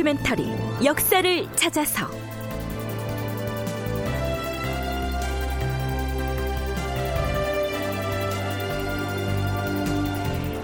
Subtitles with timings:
[0.00, 0.46] 다큐멘터리
[0.82, 2.06] 역사를 찾아서.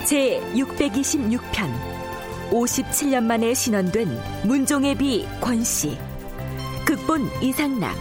[0.07, 1.71] 제 626편
[2.51, 4.09] 57년 만에 신원된
[4.45, 5.99] 문종의 비 권씨.
[6.87, 7.95] 극본 이상락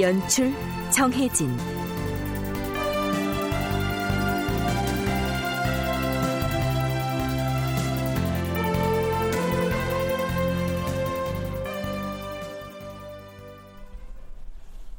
[0.00, 0.54] 연출
[0.90, 1.77] 정혜진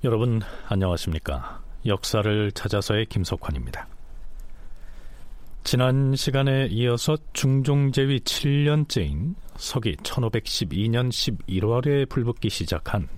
[0.06, 1.62] 여러분 안녕하십니까?
[1.86, 3.86] 역사를 찾아서의 김석환입니다.
[5.66, 13.10] 지난 시간에 이어서 중종제위 7년째인 서기 1512년 11월에 불붙기 시작한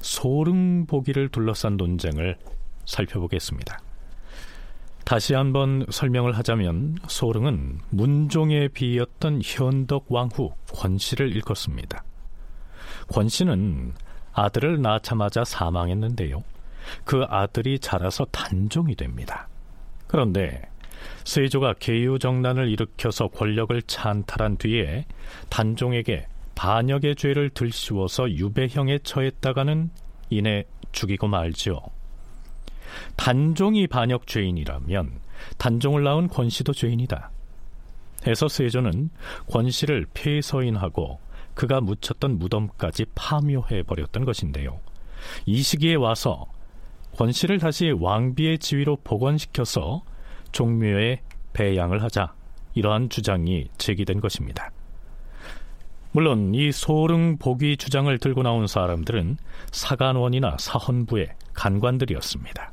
[0.00, 2.38] 소릉보기를 둘러싼 논쟁을
[2.86, 3.78] 살펴보겠습니다.
[5.04, 12.02] 다시 한번 설명을 하자면 소릉은 문종의 비였던 현덕 왕후 권씨를 일컫습니다.
[13.08, 13.92] 권씨는
[14.32, 16.42] 아들을 낳자마자 사망했는데요.
[17.04, 19.48] 그 아들이 자라서 단종이 됩니다.
[20.06, 20.62] 그런데
[21.24, 25.06] 세조가 계유정난을 일으켜서 권력을 찬탈한 뒤에
[25.48, 29.90] 단종에게 반역의 죄를 들씌워서 유배형에 처했다가는
[30.30, 31.80] 이내 죽이고 말지요.
[33.16, 35.20] 단종이 반역 죄인이라면
[35.58, 37.30] 단종을 낳은 권씨도 죄인이다.
[38.26, 39.10] 해서 세조는
[39.50, 41.18] 권씨를 폐서인하고
[41.54, 44.80] 그가 묻혔던 무덤까지 파묘해 버렸던 것인데요.
[45.46, 46.46] 이 시기에 와서
[47.16, 50.02] 권 씨를 다시 왕비의 지위로 복원시켜서
[50.52, 51.20] 종묘에
[51.52, 52.34] 배양을 하자
[52.74, 54.70] 이러한 주장이 제기된 것입니다.
[56.12, 59.38] 물론 이 소릉 복위 주장을 들고 나온 사람들은
[59.70, 62.72] 사간원이나 사헌부의 간관들이었습니다.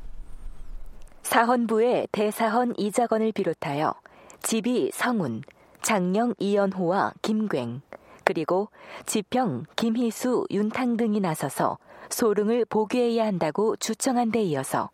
[1.22, 3.94] 사헌부의 대사헌 이자건을 비롯하여
[4.42, 5.42] 지비 성운,
[5.80, 7.80] 장령 이연호와 김괭,
[8.24, 8.68] 그리고
[9.06, 11.78] 지평 김희수, 윤탕 등이 나서서
[12.10, 14.90] 소릉을 복위해야 한다고 주청한 데 이어서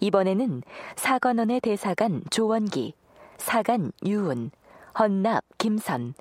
[0.00, 0.62] 이번에는
[0.96, 2.94] 사관원의 대사관 조원기,
[3.36, 4.50] 사간 유운,
[4.98, 6.14] 헌납 김선,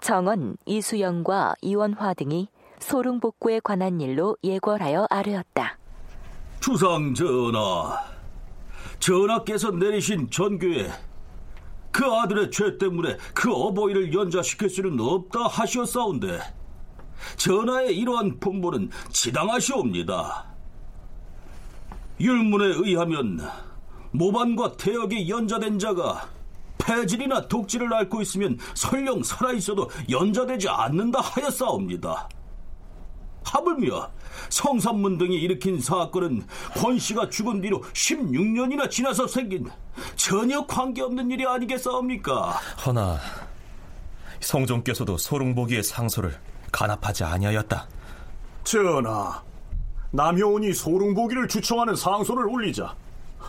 [0.00, 2.48] 정원 이수영과 이원화 등이
[2.78, 5.78] 소릉 복구에 관한 일로 예궐하여 아뢰었다.
[6.60, 7.98] 주상 전하,
[8.98, 10.90] 전하께서 내리신 전교에
[11.94, 16.40] 그 아들의 죄 때문에 그 어버이를 연좌시킬 수는 없다 하시었사온데
[17.36, 20.44] 전하의 이러한 풍보는 지당하시옵니다.
[22.18, 23.48] 율문에 의하면
[24.10, 26.28] 모반과 태역이 연좌된 자가
[26.78, 32.28] 폐질이나 독질을 앓고 있으면 설령 살아있어도 연좌되지 않는다 하였사옵니다.
[33.44, 34.10] 하물며
[34.48, 36.44] 성산문 등이 일으킨 사건은
[36.76, 39.70] 권 씨가 죽은 뒤로 16년이나 지나서 생긴
[40.16, 42.50] 전혀 관계없는 일이 아니겠사옵니까?
[42.86, 43.18] 허나
[44.40, 46.34] 성종께서도 소릉보기의 상소를
[46.72, 47.88] 간합하지 아니하였다.
[48.64, 49.42] 전하,
[50.10, 52.94] 남효원이 소릉보기를 주청하는 상소를 올리자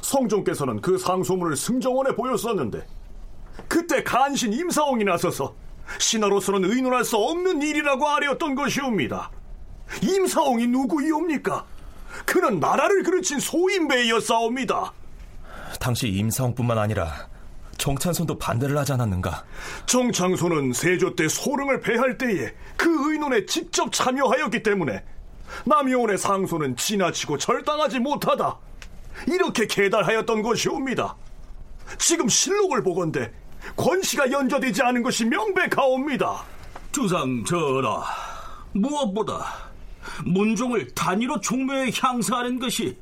[0.01, 2.85] 성종께서는 그 상소문을 승정원에 보였었는데
[3.67, 5.53] 그때 간신 임사홍이 나서서
[5.99, 9.31] 신하로서는 의논할 수 없는 일이라고 아뢰었던 것이옵니다.
[10.01, 11.65] 임사홍이 누구이옵니까?
[12.25, 14.91] 그는 나라를 그르친 소인배였사옵니다.
[15.79, 17.27] 당시 임사홍뿐만 아니라
[17.77, 19.43] 정찬손도 반대를 하지 않았는가?
[19.85, 25.03] 정창손은 세조 때 소릉을 배할 때에 그 의논에 직접 참여하였기 때문에
[25.65, 28.57] 남효원의 상소는 지나치고 절당하지 못하다.
[29.27, 31.15] 이렇게 계달하였던 것이옵니다.
[31.97, 33.31] 지금 실록을 보건대
[33.75, 36.43] 권씨가 연좌되지 않은 것이 명백하옵니다.
[36.91, 38.03] 주상 전하,
[38.73, 39.45] 무엇보다
[40.25, 42.97] 문종을 단위로 종묘에 향사하는 것이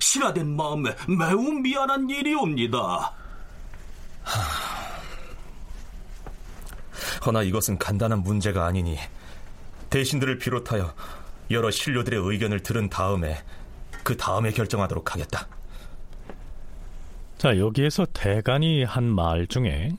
[0.00, 3.12] 신하된 마음에 매우 미안한 일이옵니다.
[7.26, 8.96] 허나 이것은 간단한 문제가 아니니
[9.90, 10.94] 대신들을 비롯하여
[11.50, 13.36] 여러 신료들의 의견을 들은 다음에
[14.02, 15.46] 그 다음에 결정하도록 하겠다.
[17.38, 19.90] 자, 여기에서 대간이 한 말 중에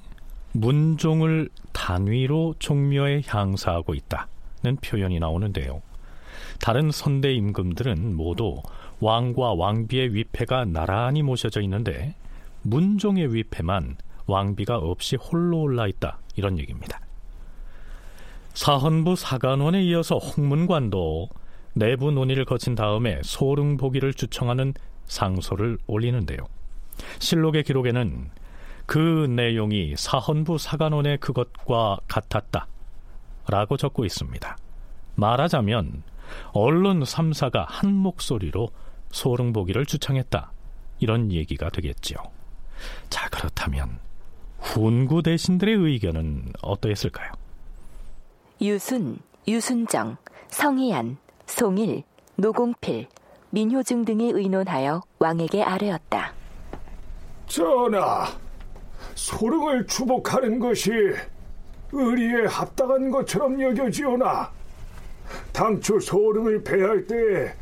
[0.53, 5.81] 문종을 단위로 종묘에 향사하고 있다는 표현이 나오는데요.
[6.59, 8.61] 다른 선대 임금들은 모두
[8.99, 12.15] 왕과 왕비의 위패가 나란히 모셔져 있는데
[12.63, 16.99] 문종의 위패만 왕비가 없이 홀로 올라 있다 이런 얘기입니다.
[18.53, 21.29] 사헌부 사간원에 이어서 홍문관도
[21.73, 24.73] 내부 논의를 거친 다음에 소릉 보기를 주청하는
[25.05, 26.37] 상소를 올리는데요.
[27.19, 28.29] 실록의 기록에는
[28.85, 32.67] 그 내용이 사헌부 사간원의 그것과 같았다.
[33.47, 34.57] 라고 적고 있습니다.
[35.15, 36.03] 말하자면
[36.53, 38.69] 언론 3사가 한 목소리로
[39.11, 40.51] 소릉보기를 주청했다.
[40.99, 42.17] 이런 얘기가 되겠지요.
[43.09, 43.99] 자, 그렇다면
[44.59, 47.31] 훈구 대신들의 의견은 어떠했을까요?
[48.61, 50.17] 유순, 유순정,
[50.47, 52.03] 성희안, 송일,
[52.35, 53.07] 노공필,
[53.51, 56.33] 민효중 등이 의논하여 왕에게 아뢰었다.
[57.47, 58.27] 전하,
[59.15, 60.91] 소릉을 추복하는 것이
[61.91, 64.51] 의리에 합당한 것처럼 여겨지오나
[65.51, 67.53] 당초 소릉을 패할 때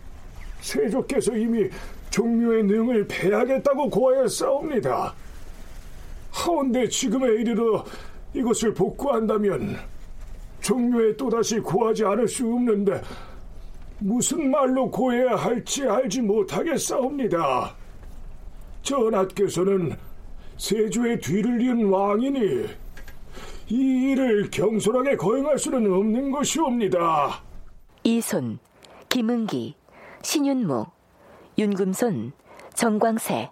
[0.62, 1.70] 세조께서 이미
[2.10, 5.14] 종묘의 능을 패하겠다고 고하였사옵니다.
[6.32, 7.84] 하온데 지금에 이르러
[8.34, 9.78] 이것을 복구한다면
[10.62, 13.02] 종묘에 또다시 고하지 않을 수 없는데
[14.00, 17.76] 무슨 말로 고해야 할지 알지 못하겠사옵니다.
[18.82, 19.96] 전하께서는
[20.58, 22.66] 세조의 뒤를 이은 왕이니
[23.70, 27.43] 이 일을 경솔하게 거행할 수는 없는 것이옵니다.
[28.04, 28.60] 이손,
[29.08, 29.76] 김은기,
[30.24, 30.88] 신윤무,
[31.58, 32.34] 윤금손,
[32.74, 33.50] 정광세,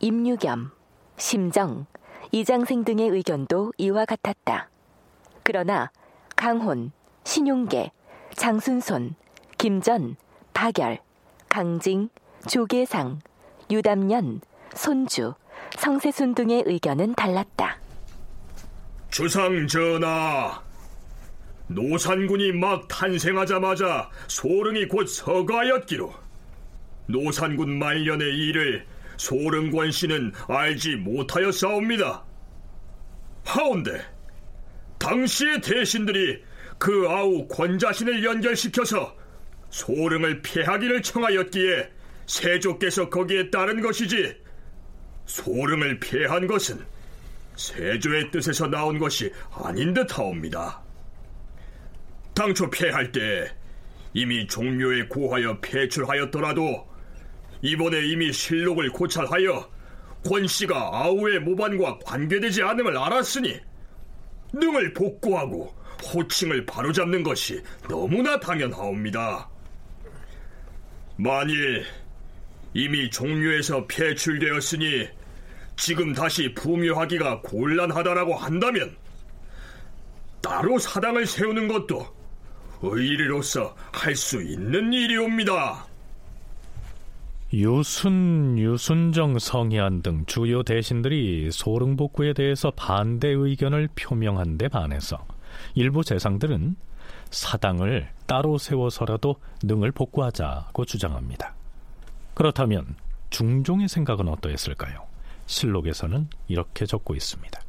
[0.00, 0.70] 임유겸,
[1.16, 1.86] 심정,
[2.30, 4.68] 이장생 등의 의견도 이와 같았다.
[5.42, 5.90] 그러나
[6.36, 6.92] 강혼,
[7.24, 7.92] 신용계,
[8.34, 9.14] 장순손,
[9.56, 10.16] 김전,
[10.52, 10.98] 박열,
[11.48, 12.10] 강징,
[12.46, 13.20] 조계상,
[13.70, 14.42] 유담년,
[14.74, 15.32] 손주,
[15.78, 17.78] 성세순 등의 의견은 달랐다.
[19.10, 20.65] 주상 전하,
[21.68, 26.12] 노산군이 막 탄생하자마자 소릉이 곧 서가였기로
[27.06, 28.86] 노산군 말년의 일을
[29.16, 32.24] 소릉권 씨는 알지 못하였사옵니다.
[33.44, 34.00] 하온데
[34.98, 36.42] 당시의 대신들이
[36.78, 39.16] 그 아우 권자신을 연결시켜서
[39.70, 41.90] 소릉을 패하기를 청하였기에
[42.26, 44.36] 세조께서 거기에 따른 것이지
[45.26, 46.84] 소릉을 패한 것은
[47.56, 50.85] 세조의 뜻에서 나온 것이 아닌 듯하옵니다.
[52.36, 53.50] 당초 패할 때
[54.12, 56.86] 이미 종묘에 고하여 폐출하였더라도
[57.62, 59.66] 이번에 이미 실록을 고찰하여
[60.22, 63.58] 권 씨가 아우의 모반과 관계되지 않음을 알았으니
[64.52, 65.74] 능을 복구하고
[66.12, 69.48] 호칭을 바로잡는 것이 너무나 당연하옵니다.
[71.16, 71.86] 만일
[72.74, 75.08] 이미 종묘에서 폐출되었으니
[75.76, 78.94] 지금 다시 부묘하기가 곤란하다라고 한다면
[80.42, 82.15] 따로 사당을 세우는 것도
[82.82, 85.86] 의리로서 할 수 있는 일이옵니다.
[87.52, 95.24] 유순, 유순정, 성희안 등 주요 대신들이 소릉복구에 대해서 반대 의견을 표명한 데 반해서
[95.74, 96.76] 일부 재상들은
[97.30, 101.54] 사당을 따로 세워서라도 능을 복구하자고 주장합니다.
[102.34, 102.96] 그렇다면
[103.30, 105.06] 중종의 생각은 어떠했을까요?
[105.46, 107.60] 실록에서는 이렇게 적고 있습니다.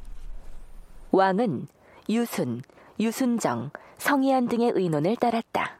[1.11, 1.67] 왕은
[2.09, 2.63] 유순,
[2.99, 5.77] 유순정, 성희안 등의 의논을 따랐다.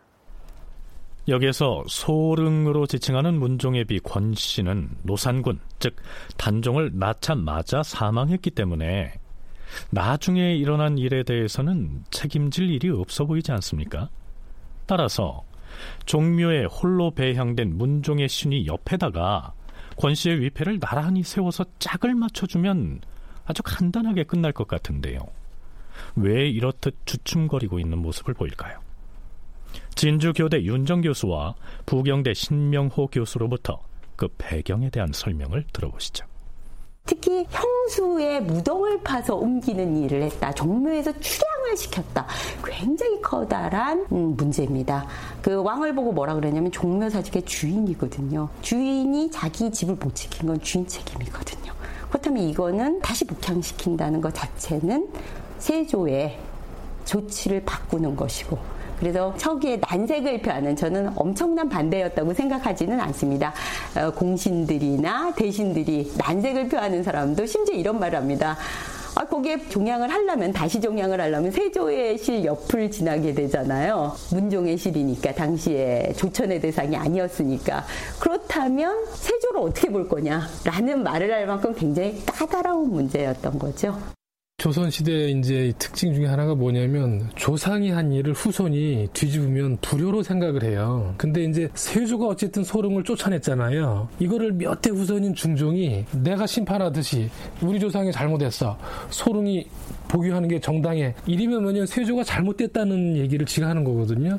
[1.27, 5.97] 여기에서 소릉으로 지칭하는 문종의 비 권 씨는 노산군, 즉
[6.37, 9.13] 단종을 낳자마자 사망했기 때문에
[9.91, 14.09] 나중에 일어난 일에 대해서는 책임질 일이 없어 보이지 않습니까?
[14.85, 15.43] 따라서
[16.05, 19.53] 종묘에 홀로 배향된 문종의 신이 옆에다가
[19.97, 23.01] 권 씨의 위패를 나란히 세워서 짝을 맞춰주면
[23.45, 25.19] 아주 간단하게 끝날 것 같은데요.
[26.17, 28.79] 왜 이렇듯 주춤거리고 있는 모습을 보일까요?
[29.95, 31.55] 진주교대 윤정 교수와
[31.85, 33.81] 부경대 신명호 교수로부터
[34.15, 36.25] 그 배경에 대한 설명을 들어보시죠.
[37.05, 40.51] 특히 형수의 무덤을 파서 옮기는 일을 했다.
[40.51, 42.27] 종묘에서 출양을 시켰다.
[42.65, 45.07] 굉장히 커다란 음, 문제입니다.
[45.41, 48.49] 그 왕을 보고 뭐라 그러냐면 종묘 사직의 주인이거든요.
[48.61, 51.71] 주인이 자기 집을 못 지킨 건 주인 책임이거든요.
[52.09, 55.07] 그렇다면 이거는 다시 복향시킨다는 것 자체는
[55.59, 56.37] 세조의
[57.05, 58.57] 조치를 바꾸는 것이고
[58.99, 63.53] 그래서 서기의 난색을 표하는 저는 엄청난 반대였다고 생각하지는 않습니다.
[63.95, 68.57] 어, 공신들이나 대신들이 난색을 표하는 사람도 심지어 이런 말을 합니다.
[69.15, 74.15] 아, 거기에 종양을 하려면, 다시 종양을 하려면 세조의 실 옆을 지나게 되잖아요.
[74.31, 77.83] 문종의 실이니까, 당시에 조천의 대상이 아니었으니까.
[78.19, 80.47] 그렇다면 세조를 어떻게 볼 거냐?
[80.63, 84.16] 라는 말을 할 만큼 굉장히 까다로운 문제였던 거죠.
[84.67, 91.13] 조선시대 이제 특징 중에 하나가 뭐냐면 조상이 한 일을 후손이 뒤집으면 불효로 생각을 해요.
[91.17, 94.09] 근데 이제 세조가 어쨌든 소릉을 쫓아냈잖아요.
[94.19, 97.29] 이거를 몇 대 후손인 중종이 내가 심판하듯이
[97.61, 98.77] 우리 조상이 잘못했어.
[99.09, 99.67] 소릉이
[100.09, 101.15] 복유하는 게 정당해.
[101.25, 104.37] 이리면 뭐냐면 세조가 잘못됐다는 얘기를 지가 하는 거거든요.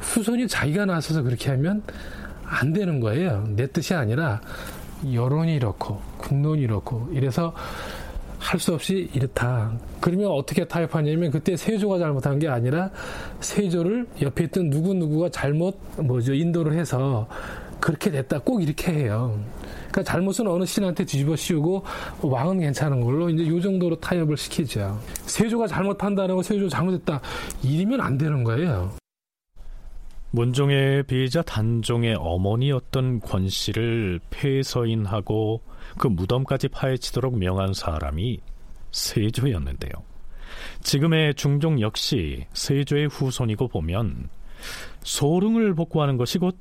[0.00, 1.82] 후손이 자기가 나서서 그렇게 하면
[2.44, 3.46] 안 되는 거예요.
[3.56, 4.42] 내 뜻이 아니라
[5.10, 7.54] 여론이 이렇고 국론이 이렇고 이래서
[8.40, 9.72] 할 수 없이 이렇다.
[10.00, 12.90] 그러면 어떻게 타협하냐면 그때 세조가 잘못한 게 아니라
[13.40, 17.28] 세조를 옆에 있던 누구 누구가 잘못 뭐죠 인도를 해서
[17.78, 18.40] 그렇게 됐다.
[18.40, 19.38] 꼭 이렇게 해요.
[19.90, 21.84] 그러니까 잘못은 어느 신한테 뒤집어 씌우고
[22.22, 24.98] 왕은 괜찮은 걸로 이제 요 정도로 타협을 시키죠.
[25.26, 27.20] 세조가 잘못한다는 거 세조 잘못했다.
[27.62, 28.92] 이러면 안 되는 거예요.
[30.32, 35.60] 문종의 비자 단종의 어머니였던 권 씨를 폐서인하고
[36.00, 38.40] 그 무덤까지 파헤치도록 명한 사람이
[38.90, 39.92] 세조였는데요.
[40.80, 44.30] 지금의 중종 역시 세조의 후손이고 보면
[45.02, 46.56] 소릉을 복구하는 것이 곧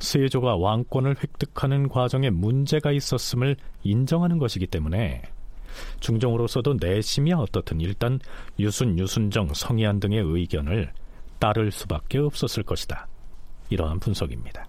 [0.00, 3.54] 세조가 왕권을 획득하는 과정에 문제가 있었음을
[3.84, 5.22] 인정하는 것이기 때문에
[6.00, 8.18] 중종으로서도 내심이야 어떻든 일단
[8.58, 10.92] 유순, 유순정, 성희안 등의 의견을
[11.38, 13.06] 따를 수밖에 없었을 것이다.
[13.68, 14.66] 이러한 분석입니다.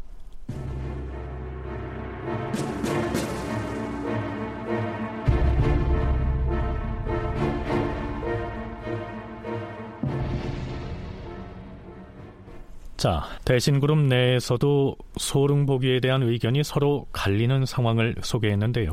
[13.01, 18.91] 자, 대신그룹 내에서도 소릉보기에 대한 의견이 서로 갈리는 상황을 소개했는데요.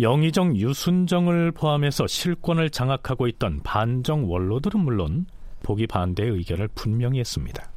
[0.00, 5.26] 영의정 유순정을 포함해서 실권을 장악하고 있던 반정 원로들은 물론
[5.62, 7.68] 보기 반대의 의견을 분명히 했습니다.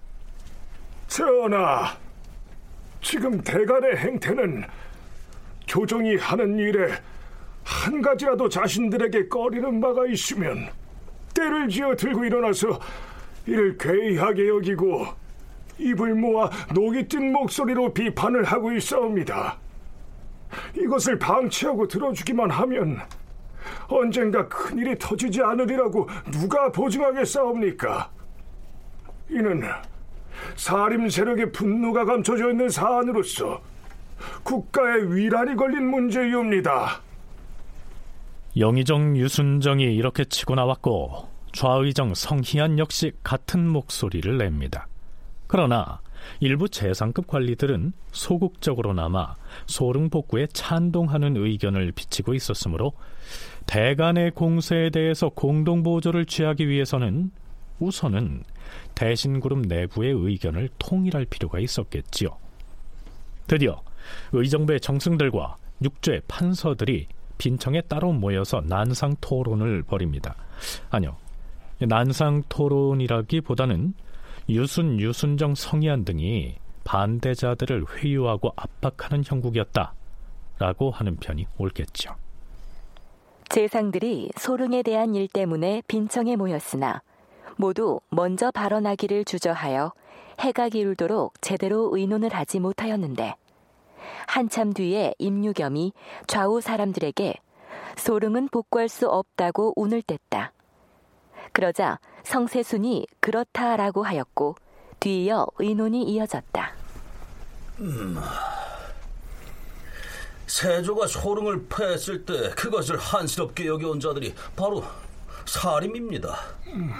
[1.07, 1.97] 전하,
[3.01, 4.63] 지금 대간의 행태는
[5.65, 6.93] 조정이 하는 일에
[7.65, 10.69] 한 가지라도 자신들에게 꺼리는 바가 있으면
[11.35, 12.79] 때를 지어 들고 일어나서
[13.45, 15.07] 이를 괴이하게 여기고
[15.77, 19.57] 입을 모아 녹이 뜬 목소리로 비판을 하고 있사옵니다.
[20.77, 22.99] 이것을 방치하고 들어주기만 하면
[23.87, 28.09] 언젠가 큰일이 터지지 않으리라고 누가 보증하겠사옵니까?
[29.29, 29.63] 이는
[30.55, 33.61] 사림 세력의 분노가 감춰져 있는 사안으로서
[34.43, 37.01] 국가의 위란이 걸린 문제이옵니다.
[38.57, 44.87] 영의정 유순정이 이렇게 치고 나왔고 좌의정 성희안 역시 같은 목소리를 냅니다.
[45.47, 45.99] 그러나
[46.39, 52.93] 일부 재상급 관리들은 소극적으로나마 소릉 복구에 찬동하는 의견을 비치고 있었으므로
[53.65, 57.31] 대간의 공세에 대해서 공동 보조를 취하기 위해서는
[57.79, 58.43] 우선은
[58.95, 62.29] 대신그룹 내부의 의견을 통일할 필요가 있었겠지요.
[63.47, 63.81] 드디어
[64.33, 70.35] 의정부의 정승들과 육조의 판서들이 빈청에 따로 모여서 난상 토론을 벌입니다.
[70.89, 71.15] 아니요.
[71.87, 73.93] 난상 토론이라기보다는
[74.49, 82.15] 유순, 유순정, 성희안 등이 반대자들을 회유하고 압박하는 형국이었다라고 하는 편이 옳겠죠.
[83.49, 87.01] 재상들이 소릉에 대한 일 때문에 빈청에 모였으나
[87.57, 89.93] 모두 먼저 발언하기를 주저하여
[90.39, 93.35] 해가 기울도록 제대로 의논을 하지 못하였는데
[94.27, 95.93] 한참 뒤에 임유겸이
[96.27, 97.35] 좌우 사람들에게
[97.97, 100.51] 소릉은 복구할 수 없다고 운을 뗐다.
[101.53, 104.55] 그러자 성세순이 그렇다라고 하였고
[104.99, 106.73] 뒤이어 의논이 이어졌다.
[107.79, 108.17] 음,
[110.47, 114.83] 세조가 소릉을 패했을 때 그것을 한스럽게 여겨온 자들이 바로
[115.45, 116.35] 사림입니다.
[116.67, 116.91] 음.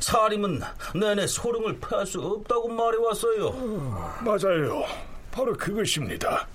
[0.00, 0.60] 사림은
[0.94, 3.46] 내내 소릉을 패할 수 없다고 말해왔어요.
[3.48, 4.84] 어, 맞아요.
[5.30, 6.46] 바로 그것입니다.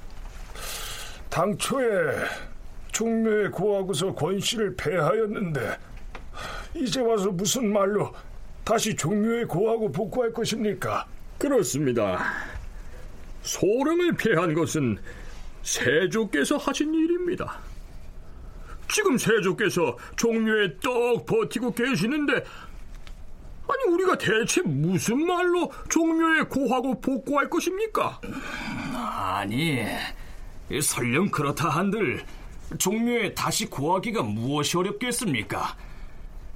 [1.30, 2.26] 당초에
[2.92, 5.78] 종묘에 고하고서 권씨를 패하였는데
[6.76, 8.14] 이제 와서 무슨 말로
[8.66, 11.06] 다시 종묘에 고하고 복구할 것입니까?
[11.38, 12.20] 그렇습니다.
[13.44, 14.98] 소름을 피한 것은
[15.64, 17.60] 세조께서 하신 일입니다.
[18.92, 22.34] 지금 세조께서 종묘에 떡 버티고 계시는데
[23.68, 28.20] 아니 우리가 대체 무슨 말로 종묘에 고하고 복구할 것입니까?
[28.94, 29.84] 아니
[30.82, 32.24] 설령 그렇다 한들
[32.78, 35.76] 종묘에 다시 고하기가 무엇이 어렵겠습니까?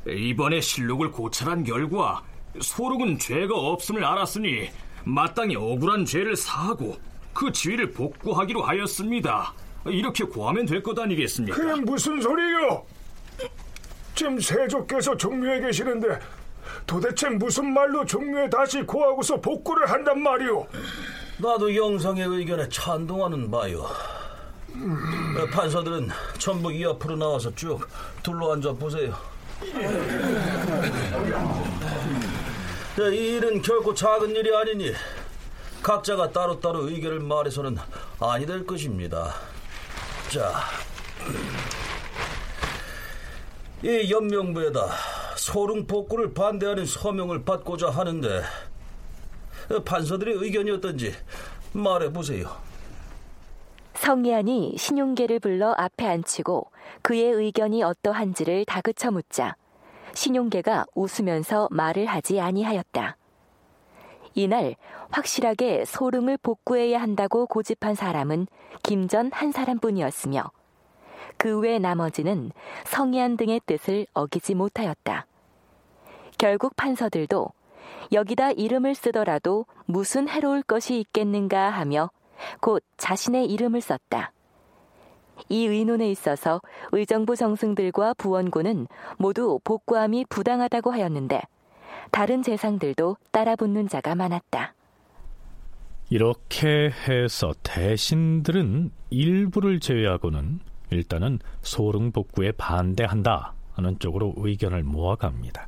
[0.08, 2.24] 이번에 실록을 고찰한 결과
[2.60, 4.70] 소록은 죄가 없음을 알았으니
[5.04, 6.98] 마땅히 억울한 죄를 사하고
[7.34, 9.54] 그 지위를 복구하기로 하였습니다.
[9.86, 11.56] 이렇게 고하면 될 것 아니겠습니까?
[11.56, 12.84] 그게 무슨 소리요?
[14.16, 16.20] 지금 세조께서 종묘에 계시는데
[16.86, 20.68] 도대체 무슨 말로 종묘에 다시 고하고서 복구를 한단 말이오?
[21.38, 23.84] 나도 영상의 의견에 찬동하는 바요.
[23.84, 27.80] 어, 판사들은 전부 이 앞으로 나와서 쭉
[28.22, 29.16] 둘러앉아 보세요.
[33.12, 34.94] 이 일은 결코 작은 일이 아니니
[35.82, 37.78] 각자가 따로따로 의견을 말해서는
[38.20, 39.34] 아니 될 것입니다.
[40.30, 40.62] 자,
[43.82, 44.90] 이 연명부에다
[45.38, 48.44] 소릉 복구를 반대하는 서명을 받고자 하는데
[49.86, 51.16] 판사들의 의견이 어떤지
[51.72, 52.69] 말해보세요.
[54.00, 59.58] 성희안이 신용계를 불러 앞에 앉히고 그의 의견이 어떠한지를 다그쳐 묻자
[60.14, 63.18] 신용계가 웃으면서 말을 하지 아니하였다.
[64.36, 64.76] 이날
[65.12, 68.48] 확실하게 소릉을 복구해야 한다고 고집한 사람은
[68.84, 70.50] 김전 한 사람뿐이었으며
[71.38, 72.52] 그 외 나머지는
[72.86, 75.26] 성희안 등의 뜻을 어기지 못하였다.
[76.38, 77.50] 결국 판서들도
[78.14, 82.10] 여기다 이름을 쓰더라도 무슨 해로울 것이 있겠는가 하며
[82.60, 84.32] 곧 자신의 이름을 썼다.
[85.48, 91.42] 이 의논에 있어서 의정부 정승들과 부원군은 모두 복구함이 부당하다고 하였는데
[92.12, 94.74] 다른 재상들도 따라붙는 자가 많았다.
[96.10, 105.68] 이렇게 해서 대신들은 일부를 제외하고는 일단은 소릉 복구에 반대한다 하는 쪽으로 의견을 모아갑니다.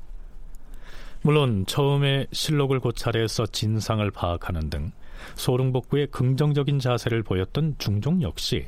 [1.21, 4.91] 물론 처음에 실록을 고찰해서 진상을 파악하는 등
[5.35, 8.65] 소릉 복구에 긍정적인 자세를 보였던 중종 역시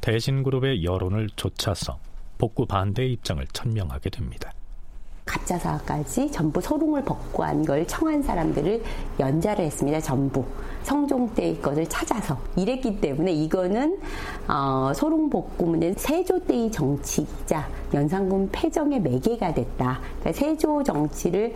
[0.00, 1.98] 대신 그룹의 여론을 좇아서
[2.38, 4.52] 복구 반대 입장을 천명하게 됩니다.
[5.24, 8.82] 갑자사까지 전부 소롱을 복구한 걸 청한 사람들을
[9.18, 9.98] 연자를 했습니다.
[10.00, 10.44] 전부
[10.82, 13.98] 성종 때의 것을 찾아서 이랬기 때문에 이거는
[14.46, 20.00] 어, 소롱 복구문은 세조 때의 정치이자 연산군 패정의 매개가 됐다.
[20.20, 21.54] 그러니까 세조 정치를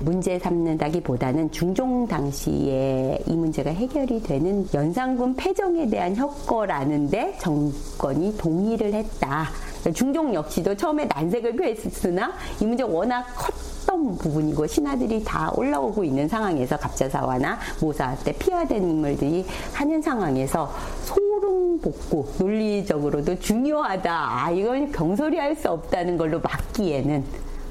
[0.00, 9.48] 문제 삼는다기보다는 중종 당시에 이 문제가 해결이 되는 연산군 패정에 대한 협거라는데 정권이 동의를 했다.
[9.94, 16.76] 중종 역시도 처음에 난색을 표했으나 이 문제가 워낙 컸던 부분이고 신하들이 다 올라오고 있는 상황에서
[16.76, 20.70] 갑자사화나 모사 때 피화된 인물들이 하는 상황에서
[21.04, 24.12] 소름 복구 논리적으로도 중요하다.
[24.12, 27.24] 아 이건 경솔히 할수 없다는 걸로 막기에는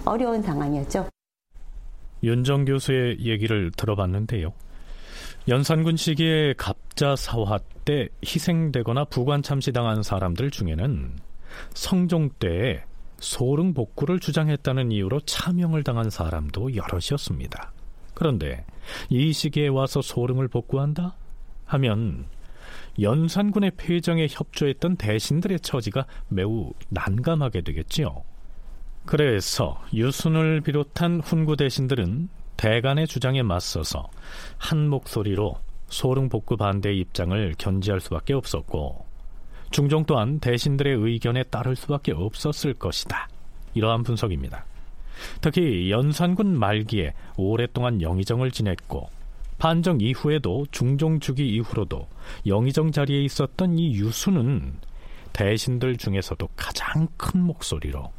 [0.05, 1.07] 어려운 상황이었죠.
[2.23, 4.53] 윤정 교수의 얘기를 들어봤는데요.
[5.47, 11.15] 연산군 시기에 갑자사화 때 희생되거나 부관 참시당한 사람들 중에는
[11.73, 12.83] 성종 때에
[13.19, 17.71] 소릉 복구를 주장했다는 이유로 차명을 당한 사람도 여럿이었습니다.
[18.13, 18.65] 그런데
[19.09, 21.15] 이 시기에 와서 소릉을 복구한다?
[21.65, 22.25] 하면
[22.99, 28.23] 연산군의 폐정에 협조했던 대신들의 처지가 매우 난감하게 되겠지요.
[29.07, 34.09] 그래서 유순을 비롯한 훈구 대신들은 대간의 주장에 맞서서
[34.57, 35.55] 한 목소리로
[35.87, 39.05] 소릉 복구 반대 입장을 견지할 수밖에 없었고
[39.71, 43.29] 중종 또한 대신들의 의견에 따를 수밖에 없었을 것이다.
[43.75, 44.65] 이러한 분석입니다.
[45.39, 49.09] 특히 연산군 말기에 오랫동안 영의정을 지냈고
[49.57, 52.09] 반정 이후에도 중종 주기 이후로도
[52.45, 54.73] 영의정 자리에 있었던 이 유수는
[55.31, 58.16] 대신들 중에서도 가장 큰 목소리로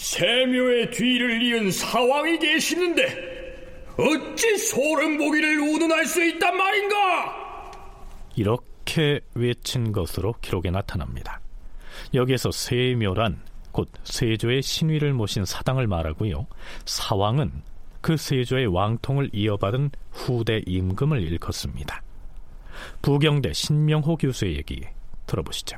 [0.00, 7.70] 세묘의 뒤를 이은 사왕이 계시는데 어찌 소름보기를 운운할 수 있단 말인가?
[8.34, 11.42] 이렇게 외친 것으로 기록에 나타납니다.
[12.14, 16.46] 여기에서 세묘란 곧 세조의 신위를 모신 사당을 말하고요.
[16.86, 17.62] 사왕은
[18.00, 22.02] 그 세조의 왕통을 이어받은 후대 임금을 일컫습니다.
[23.02, 24.80] 부경대 신명호 교수의 얘기
[25.26, 25.76] 들어보시죠.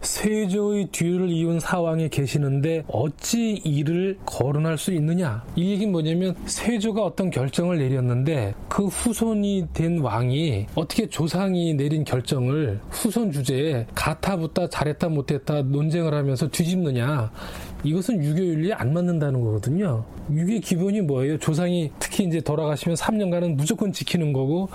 [0.00, 5.44] 세조의 뒤를 이은 사왕이 계시는데 어찌 이를 거론할 수 있느냐?
[5.56, 12.80] 이 얘기는 뭐냐면 세조가 어떤 결정을 내렸는데 그 후손이 된 왕이 어떻게 조상이 내린 결정을
[12.90, 17.30] 후손 주제에 가타붙다 잘했다 못했다 논쟁을 하면서 뒤집느냐?
[17.84, 20.04] 이것은 유교 윤리에 안 맞는다는 거거든요.
[20.30, 21.38] 유교의 기본이 뭐예요?
[21.38, 24.68] 조상이 특히 이제 돌아가시면 3년간은 무조건 지키는 거고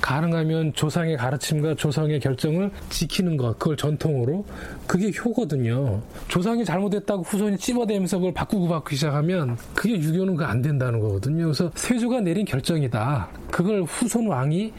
[0.00, 4.44] 가능하면 조상의 가르침과 조상의 결정을 지키는 것, 그걸 전통으로
[4.86, 6.02] 그게 효거든요.
[6.28, 11.44] 조상이 잘못했다고 후손이 찝어대면서 그걸 바꾸고 바꾸기 시작하면 그게 유교는 그 안 된다는 거거든요.
[11.44, 13.28] 그래서 세조가 내린 결정이다.
[13.50, 14.72] 그걸 후손 왕이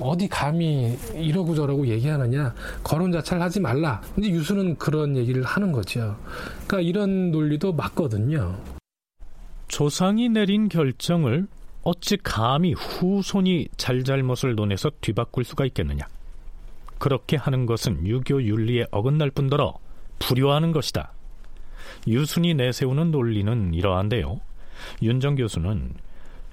[0.00, 2.54] 어디 감히 이러고 저러고 얘기하느냐.
[2.82, 4.00] 거론 자체를 하지 말라.
[4.14, 6.16] 근데 유수는 그런 얘기를 하는 거죠.
[6.66, 8.58] 그러니까 이런 논리도 맞거든요.
[9.68, 11.46] 조상이 내린 결정을
[11.82, 16.06] 어찌 감히 후손이 잘잘못을 논해서 뒤바꿀 수가 있겠느냐.
[16.98, 19.74] 그렇게 하는 것은 유교 윤리에 어긋날 뿐더러
[20.18, 21.12] 불효하는 것이다.
[22.06, 24.40] 유순이 내세우는 논리는 이러한데요.
[25.02, 25.94] 윤정 교수는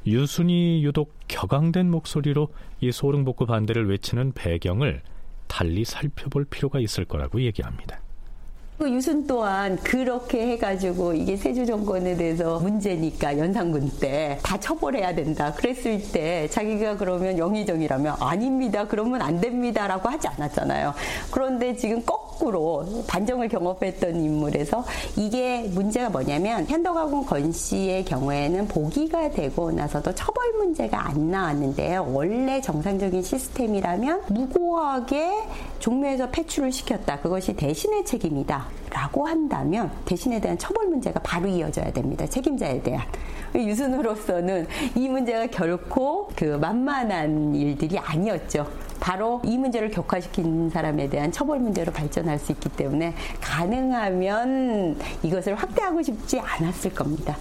[0.07, 2.47] 유순이 유독 격앙된 목소리로
[2.79, 5.01] 이 소릉복구 반대를 외치는 배경을
[5.47, 7.99] 달리 살펴볼 필요가 있을 거라고 얘기합니다.
[8.77, 15.53] 그 유순 또한 그렇게 해가지고 이게 세조 정권에 대해서 문제니까 연산군 때 다 처벌해야 된다.
[15.53, 18.87] 그랬을 때 자기가 그러면 영의정이라면 아닙니다.
[18.87, 20.93] 그러면 안 됩니다라고 하지 않았잖아요.
[21.31, 24.85] 그런데 지금 거꾸로 반정을 경험했던 인물에서
[25.15, 32.09] 이게 문제가 뭐냐면 현덕아군 건 씨의 경우에는 보기가 되고 나서도 처벌 문제가 안 나왔는데요.
[32.13, 35.29] 원래 정상적인 시스템이라면 무고하게
[35.79, 37.19] 종묘에서 폐출을 시켰다.
[37.19, 38.66] 그것이 대신의 책임이다.
[38.89, 42.25] 라고 한다면 대신에 대한 처벌 문제가 바로 이어져야 됩니다.
[42.25, 43.05] 책임자에 대한.
[43.55, 48.69] 유순으로서는 이 문제가 결코 그 만만한 일들이 아니었죠.
[48.99, 56.01] 바로 이 문제를 격화시킨 사람에 대한 처벌 문제로 발전할 수 있기 때문에 가능하면 이것을 확대하고
[56.01, 57.37] 싶지 않았을 겁니다.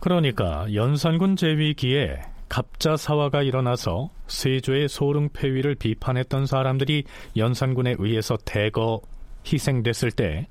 [0.00, 7.04] 그러니까 연산군 제위기에 갑자사화가 일어나서 세조의 소릉 폐위를 비판했던 사람들이
[7.36, 9.00] 연산군에 의해서 대거
[9.46, 10.48] 희생됐을 때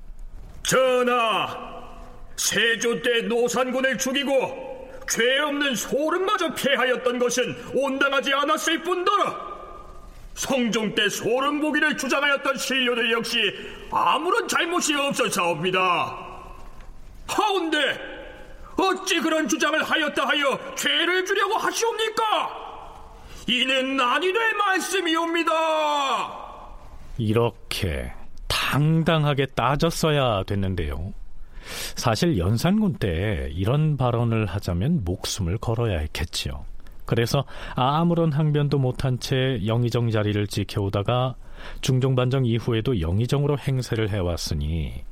[0.62, 1.56] 전하,
[2.36, 4.74] 세조 때 노산군을 죽이고
[5.08, 9.54] 죄 없는 소릉마저 피하였던 것은 온당하지 않았을 뿐더러
[10.34, 13.38] 성종 때 소릉보기를 주장하였던 신료들 역시
[13.90, 16.18] 아무런 잘못이 없었사옵니다.
[17.28, 17.78] 하운데
[18.76, 22.64] 어찌 그런 주장을 하였다 하여 죄를 주려고 하시옵니까?
[23.46, 25.52] 이는 아니 될 말씀이옵니다.
[27.18, 28.12] 이렇게
[28.48, 31.12] 당당하게 따졌어야 됐는데요.
[31.96, 36.64] 사실 연산군 때 이런 발언을 하자면 목숨을 걸어야 했겠지요.
[37.06, 41.36] 그래서 아무런 항변도 못한 채 영의정 자리를 지켜오다가
[41.80, 45.04] 중종반정 이후에도 영의정으로 행세를 해왔으니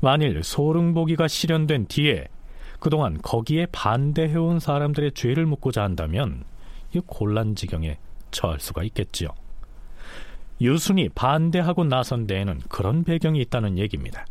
[0.00, 2.28] 만일 소릉보기가 실현된 뒤에
[2.80, 6.44] 그동안 거기에 반대해온 사람들의 죄를 묻고자 한다면
[6.94, 7.98] 이 곤란 지경에
[8.30, 9.30] 처할 수가 있겠지요.
[10.60, 14.24] 유순이 반대하고 나선 데에는 그런 배경이 있다는 얘기입니다.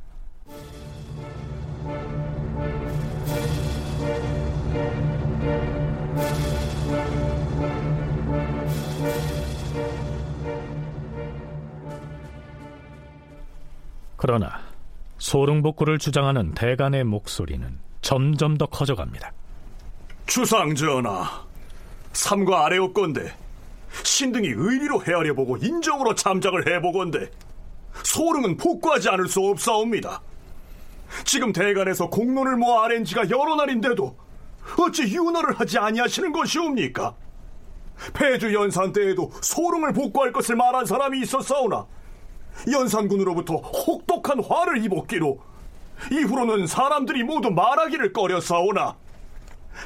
[14.18, 14.60] 그러나
[15.20, 19.32] 소릉복구를 주장하는 대간의 목소리는 점점 더 커져갑니다.
[20.26, 21.44] 주상 전하,
[22.14, 23.45] 삼과 아래옵건데
[24.04, 27.30] 신등이 의리로 헤아려보고 인정으로 참작을 해보건대
[28.04, 30.22] 소릉은 복구하지 않을 수 없사옵니다.
[31.24, 34.18] 지금 대간에서 공론을 모아 아랜 지가 여러 날인데도
[34.80, 37.16] 어찌 윤허를 하지 아니하시는 것이옵니까?
[38.14, 41.86] 폐주 연산 때에도 소릉을 복구할 것을 말한 사람이 있었사오나
[42.72, 45.40] 연산군으로부터 혹독한 화를 입었기로
[46.12, 48.96] 이후로는 사람들이 모두 말하기를 꺼렸사오나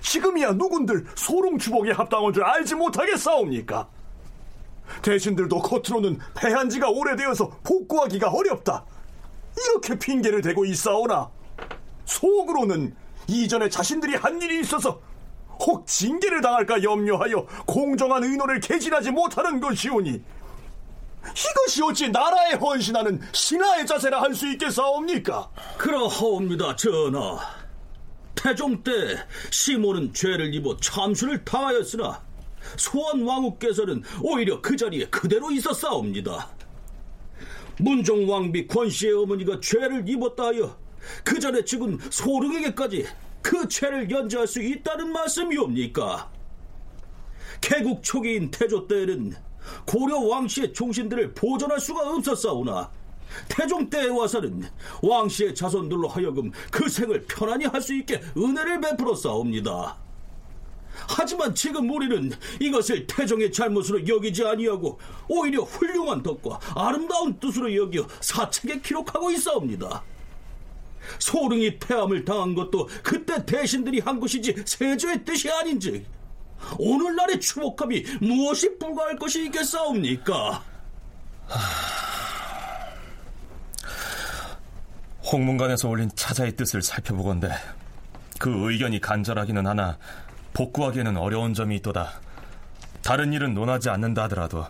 [0.01, 3.87] 지금이야 누군들 소롱 주복에 합당한 줄 알지 못하겠사옵니까?
[5.01, 8.85] 대신들도 겉으로는 패한 지가 오래되어서 복구하기가 어렵다.
[9.57, 11.29] 이렇게 핑계를 대고 있사오나
[12.05, 12.95] 속으로는
[13.27, 14.99] 이전에 자신들이 한 일이 있어서
[15.59, 24.21] 혹 징계를 당할까 염려하여 공정한 의논을 개진하지 못하는 것이오니 이것이 어찌 나라에 헌신하는 신하의 자세라
[24.21, 25.49] 할 수 있겠사옵니까?
[25.77, 27.37] 그러하옵니다, 전하.
[28.35, 28.91] 태종 때
[29.51, 32.21] 시모는 죄를 입어 참수를 당하였으나
[32.77, 36.49] 소원 왕후께서는 오히려 그 자리에 그대로 있었사옵니다.
[37.79, 40.77] 문종 왕비 권씨의 어머니가 죄를 입었다 하여
[41.23, 43.05] 그 전에 죽은 소릉에게까지
[43.41, 46.29] 그 죄를 연주할 수 있다는 말씀이옵니까?
[47.61, 49.33] 개국 초기인 태조 때에는
[49.85, 52.91] 고려 왕씨의 종신들을 보존할 수가 없었사오나
[53.47, 54.63] 태종 때에 와서는
[55.01, 60.08] 왕씨의 자손들로 하여금 그 생을 편안히 할 수 있게 은혜를 베풀어 싸옵니다.
[61.07, 68.81] 하지만 지금 우리는 이것을 태종의 잘못으로 여기지 아니하고 오히려 훌륭한 덕과 아름다운 뜻으로 여겨 사책에
[68.81, 70.03] 기록하고 있사옵니다.
[71.19, 76.05] 소릉이 폐함을 당한 것도 그때 대신들이 한 것이지 세조의 뜻이 아닌지
[76.77, 80.63] 오늘날의 추복함이 무엇이 불과할 것이 있겠사옵니까?
[85.31, 87.49] 홍문관에서 올린 차자의 뜻을 살펴보건대
[88.39, 89.97] 그 의견이 간절하기는 하나
[90.53, 92.19] 복구하기에는 어려운 점이 있도다.
[93.01, 94.65] 다른 일은 논하지 않는다 하더라도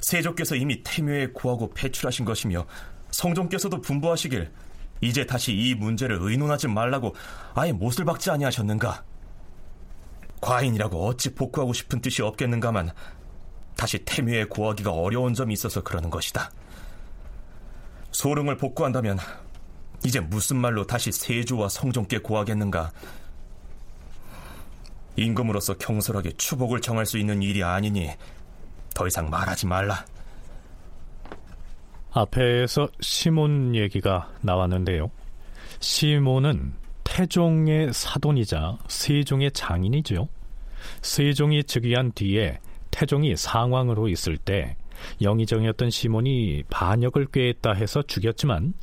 [0.00, 2.66] 세조께서 이미 태묘에 구하고 폐출하신 것이며
[3.10, 4.50] 성종께서도 분부하시길
[5.00, 7.14] 이제 다시 이 문제를 의논하지 말라고
[7.54, 9.04] 아예 못을 박지 아니하셨는가?
[10.40, 12.90] 과인이라고 어찌 복구하고 싶은 뜻이 없겠는가만
[13.76, 16.50] 다시 태묘에 구하기가 어려운 점이 있어서 그러는 것이다.
[18.12, 19.18] 소릉을 복구한다면
[20.04, 22.92] 이제 무슨 말로 다시 세조와 성종께 구하겠는가?
[25.16, 28.10] 임금으로서 경솔하게 추복을 정할 수 있는 일이 아니니
[28.94, 30.04] 더 이상 말하지 말라.
[32.12, 35.10] 앞에서 시몬 얘기가 나왔는데요.
[35.80, 40.28] 시몬은 태종의 사돈이자 세종의 장인이죠.
[41.00, 42.58] 세종이 즉위한 뒤에
[42.90, 44.76] 태종이 상왕으로 있을 때
[45.20, 48.74] 영의정이었던 시몬이 반역을 꾀했다 해서 죽였지만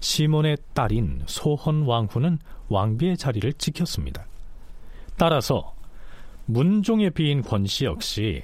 [0.00, 4.26] 시몬의 딸인 소헌 왕후는 왕비의 자리를 지켰습니다.
[5.16, 5.73] 따라서
[6.46, 8.42] 문종의 비인 권씨 역시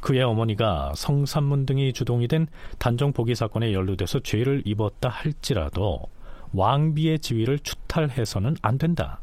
[0.00, 2.46] 그의 어머니가 성산문 등이 주동이 된
[2.78, 6.02] 단종 포기 사건에 연루돼서 죄를 입었다 할지라도
[6.52, 9.20] 왕비의 지위를 추탈해서는 안 된다.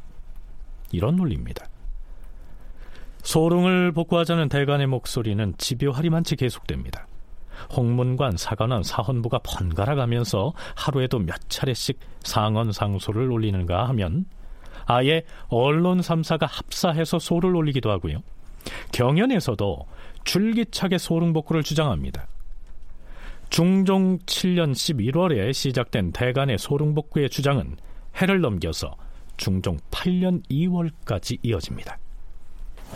[0.92, 1.66] 이런 논리입니다.
[3.24, 7.08] 소릉을 복구하자는 대간의 목소리는 집요하리만치 계속됩니다.
[7.76, 14.26] 홍문관, 사관원, 사헌부가 번갈아 가면서 하루에도 몇 차례씩 상언 상소를 올리는가 하면
[14.86, 18.22] 아예 언론 3사가 합사해서 소를 올리기도 하고요.
[18.92, 19.86] 경연에서도
[20.24, 22.28] 줄기차게 소릉복구를 주장합니다.
[23.50, 27.76] 중종 7년 11월에 시작된 대간의 소릉복구의 주장은
[28.22, 28.96] 해를 넘겨서
[29.38, 31.98] 중종 8년 2월까지 이어집니다.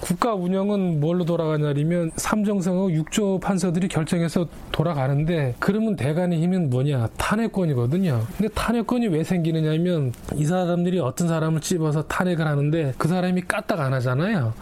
[0.01, 8.25] 국가 운영은 뭘로 돌아가냐면 삼정성하고 육조 판서들이 결정해서 돌아가는데 그러면 대간의 힘은 뭐냐 탄핵권이거든요.
[8.37, 13.93] 근데 탄핵권이 왜 생기느냐면 이 사람들이 어떤 사람을 찝어서 탄핵을 하는데 그 사람이 까딱 안
[13.93, 14.53] 하잖아요.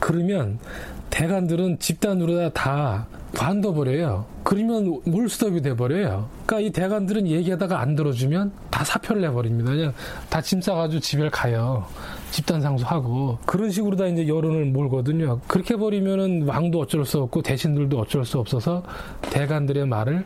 [0.00, 0.58] 그러면
[1.10, 4.26] 대관들은 집단으로 다 관둬버려요.
[4.42, 6.28] 그러면 몰수업이 돼버려요.
[6.46, 9.70] 그러니까 이 대관들은 얘기하다가 안 들어주면 다 사표를 내버립니다.
[9.72, 9.92] 그냥
[10.30, 11.86] 다 짐 싸가지고 집에 가요.
[12.30, 15.40] 집단 상소하고 그런 식으로 다 이제 여론을 몰거든요.
[15.46, 18.82] 그렇게 버리면은 왕도 어쩔 수 없고 대신들도 어쩔 수 없어서
[19.22, 20.24] 대관들의 말을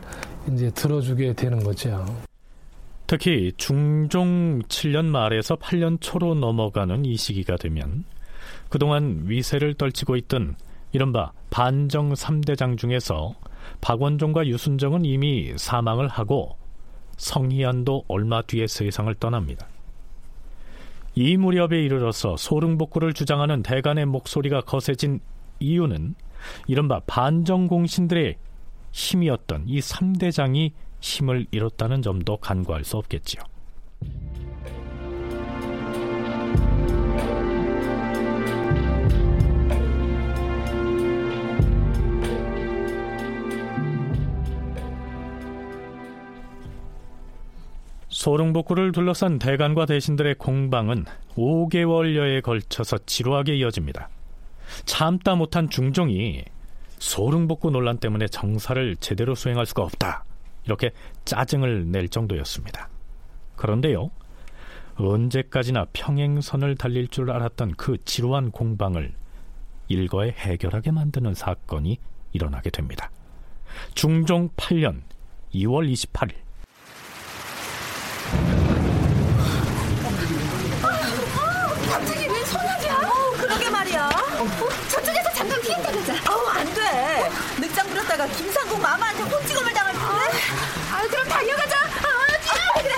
[0.51, 2.05] 이제 들어주게 되는 거죠.
[3.07, 8.05] 특히 중종 7년 말에서 8년 초로 넘어가는 이 시기가 되면
[8.69, 10.55] 그동안 위세를 떨치고 있던
[10.93, 13.35] 이른바 반정 3대장 중에서
[13.81, 16.57] 박원종과 유순정은 이미 사망을 하고
[17.17, 19.67] 성희안도 얼마 뒤에 세상을 떠납니다.
[21.15, 25.19] 이 무렵에 이르러서 소릉복구를 주장하는 대간의 목소리가 거세진
[25.59, 26.15] 이유는
[26.67, 28.37] 이른바 반정공신들의
[28.91, 33.41] 힘이었던 이 3대장이 힘을 잃었다는 점도 간과할 수 없겠지요.
[48.23, 51.03] 소릉복구를 둘러싼 대관과 대신들의 공방은
[51.35, 54.07] 5개월여에 걸쳐서 지루하게 이어집니다.
[54.85, 56.45] 참다 못한 중종이
[56.99, 60.23] 소릉복구 논란 때문에 정사를 제대로 수행할 수가 없다.
[60.63, 60.91] 이렇게
[61.25, 62.87] 짜증을 낼 정도였습니다.
[63.57, 64.09] 그런데요,
[64.95, 69.11] 언제까지나 평행선을 달릴 줄 알았던 그 지루한 공방을
[69.89, 71.97] 일거에 해결하게 만드는 사건이
[72.31, 73.11] 일어나게 됩니다.
[73.95, 75.01] 중종 8년
[75.53, 76.43] 2월 28일
[81.89, 82.95] 갑자기 왜 소나기야?
[82.97, 84.07] 어, 그러게 말이야.
[84.07, 84.47] 어,
[84.89, 86.33] 저쪽에서 잠깐 피했다 가자.
[86.33, 87.29] 어우, 안 돼.
[88.23, 90.07] 부렸다가 김상국 마마한테 혼찍음을 당할 텐데.
[90.91, 91.77] 아, 그럼 달려가자.
[91.77, 92.53] 아, 뛰어.
[92.81, 92.95] 그래.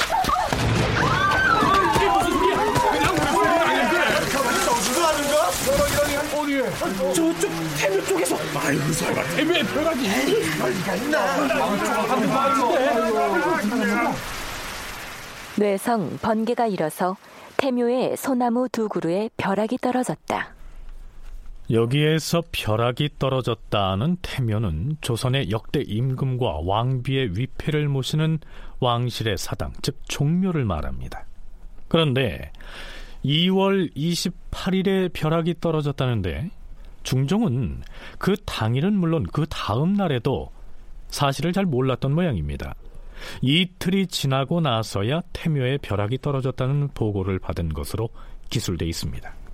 [7.14, 10.10] 저쪽 태묘 쪽에서 아이고 설마 태묘에 벼락이
[15.56, 17.18] 뇌성 번개가 일어서
[17.58, 20.55] 태묘에 소나무 두 그루에 벼락이 떨어졌다.
[21.72, 28.40] 여기에서 벼락이 떨어졌다는 태묘는 조선의 역대 임금과 왕비의 위패를 모시는
[28.80, 31.26] 왕실의 사당, 즉 종묘를 말합니다.
[31.88, 32.52] 그런데
[33.24, 36.52] 2월 28일에 벼락이 떨어졌다는데
[37.04, 37.82] 중종은
[38.20, 40.52] 그 당일은 물론 그 다음 날에도
[41.08, 42.76] 사실을 잘 몰랐던 모양입니다.
[43.42, 48.10] 이틀이 지나고 나서야 태묘에 벼락이 떨어졌다는 보고를 받은 것으로
[48.50, 49.45] 기술돼 있습니다.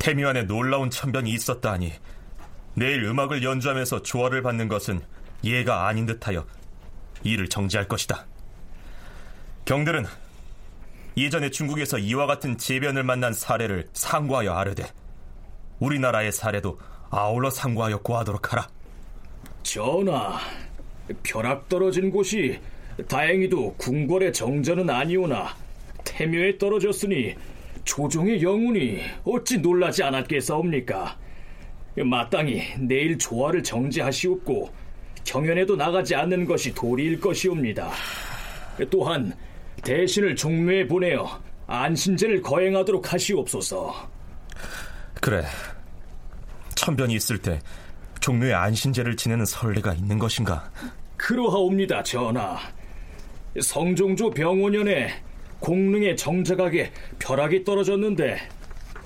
[0.00, 1.92] 태묘 안에 놀라운 천변이 있었다 하니
[2.74, 5.00] 내일 음악을 연주하면서 조화를 받는 것은
[5.44, 6.46] 예가 아닌 듯하여
[7.22, 8.26] 이를 정지할 것이다.
[9.66, 10.06] 경들은
[11.18, 14.84] 예전에 중국에서 이와 같은 재변을 만난 사례를 상고하여 아르되
[15.80, 16.78] 우리나라의 사례도
[17.10, 18.68] 아울러 상고하여 고하도록 하라.
[19.62, 20.38] 전하,
[21.22, 22.58] 벼락 떨어진 곳이
[23.06, 25.54] 다행히도 궁궐의 정전은 아니오나
[26.04, 27.34] 태묘에 떨어졌으니
[27.90, 31.18] 조종의 영혼이 어찌 놀라지 않았겠사옵니까?
[32.04, 34.70] 마땅히 내일 조화를 정지하시옵고
[35.24, 37.90] 경연에도 나가지 않는 것이 도리일 것이옵니다.
[38.90, 39.32] 또한
[39.82, 41.26] 대신을 종묘에 보내어
[41.66, 44.08] 안신제를 거행하도록 하시옵소서.
[45.20, 45.42] 그래.
[46.76, 47.58] 천변이 있을 때
[48.20, 50.70] 종묘에 안신제를 지내는 선례가 있는 것인가?
[51.16, 52.56] 그러하옵니다, 전하.
[53.60, 55.10] 성종조 병원년에
[55.60, 58.38] 공릉의 정자각에 벼락이 떨어졌는데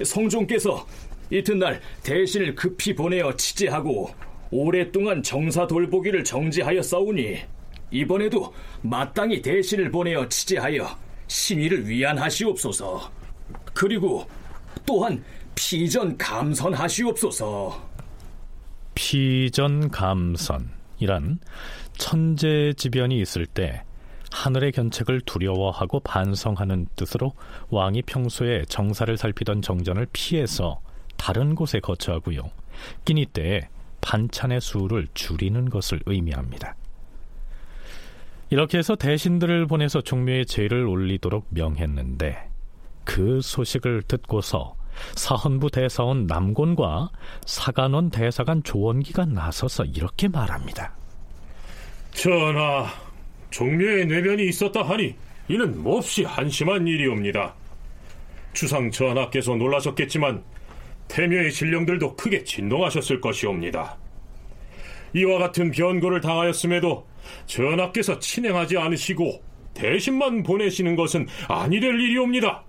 [0.02, 0.86] 성종께서
[1.30, 4.10] 이튿날 대신을 급히 보내어 치지하고
[4.50, 7.38] 오랫동안 정사 돌보기를 정지하여 싸우니
[7.90, 10.86] 이번에도 마땅히 대신을 보내어 치지하여
[11.26, 13.10] 신의를 위안하시옵소서.
[13.72, 14.26] 그리고
[14.86, 15.22] 또한
[15.54, 17.90] 피전 감선하시옵소서.
[18.94, 21.40] 피전 감선이란
[21.96, 23.82] 천재지변이 있을 때
[24.34, 27.34] 하늘의 견책을 두려워하고 반성하는 뜻으로
[27.70, 30.80] 왕이 평소에 정사를 살피던 정전을 피해서
[31.16, 32.50] 다른 곳에 거처하고요.
[33.04, 33.68] 끼니 때에
[34.00, 36.74] 반찬의 수를 줄이는 것을 의미합니다.
[38.50, 42.50] 이렇게 해서 대신들을 보내서 종묘에 제를 올리도록 명했는데
[43.04, 44.74] 그 소식을 듣고서
[45.14, 47.10] 사헌부 대사원 남곤과
[47.46, 50.92] 사간원 대사관 조원기가 나서서 이렇게 말합니다.
[52.12, 52.86] 전하,
[53.54, 55.14] 종묘에 뇌변이 있었다 하니
[55.46, 57.54] 이는 몹시 한심한 일이옵니다.
[58.52, 60.42] 주상 전하께서 놀라셨겠지만
[61.06, 63.96] 태묘의 신령들도 크게 진동하셨을 것이옵니다.
[65.12, 67.06] 이와 같은 변고를 당하였음에도
[67.46, 69.40] 전하께서 친행하지 않으시고
[69.72, 72.64] 대신만 보내시는 것은 아니 될 일이옵니다.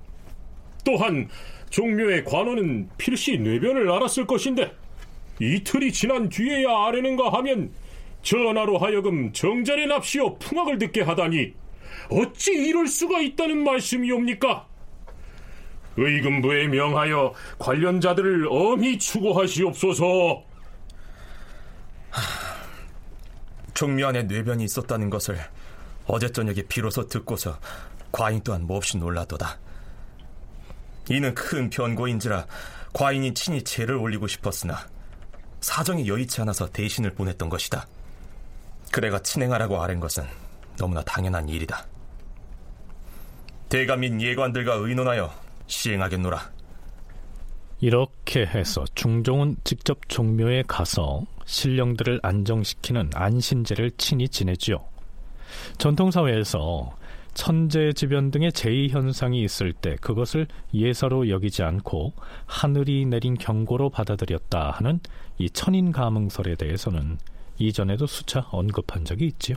[0.84, 1.28] 또한
[1.72, 4.72] 종묘의 관원은 필시 뇌변을 알았을 것인데
[5.42, 7.72] 이틀이 지난 뒤에야 아뢰는가 하면
[8.26, 11.54] 전하로 하여금 정전의 납시어 풍악을 듣게 하다니
[12.10, 14.68] 어찌 이럴 수가 있다는 말씀이옵니까?
[15.96, 20.44] 의금부에 명하여 관련자들을 엄히 추고하시옵소서.
[23.76, 25.38] 종묘 안에 뇌변이 있었다는 것을
[26.08, 27.60] 어제 저녁에 비로소 듣고서
[28.12, 29.60] 과인 또한 몹시 놀라도다.
[31.10, 32.48] 이는 큰 변고인지라
[32.94, 34.88] 과인이 친히 죄를 올리고 싶었으나
[35.62, 37.86] 사정이 여의치 않아서 대신을 보냈던 것이다.
[38.96, 40.24] 그래가 친행하라고 아랜 것은
[40.78, 41.86] 너무나 당연한 일이다.
[43.68, 45.34] 대감 및 예관들과 의논하여
[45.68, 46.50] 시행하겠노라.
[47.82, 54.78] 이렇게 해서 중종은 직접 종묘에 가서 신령들을 안정시키는 안신제를 친히 지내지요.
[55.78, 56.96] 전통사회에서
[57.34, 62.14] 천재지변 등의 제의현상이 있을 때 그것을 예사로 여기지 않고
[62.46, 65.02] 하늘이 내린 경고로 받아들였다 하는
[65.38, 67.18] 이 천인가문설에 대해서는
[67.58, 69.56] 이전에도 수차 언급한 적이 있지요.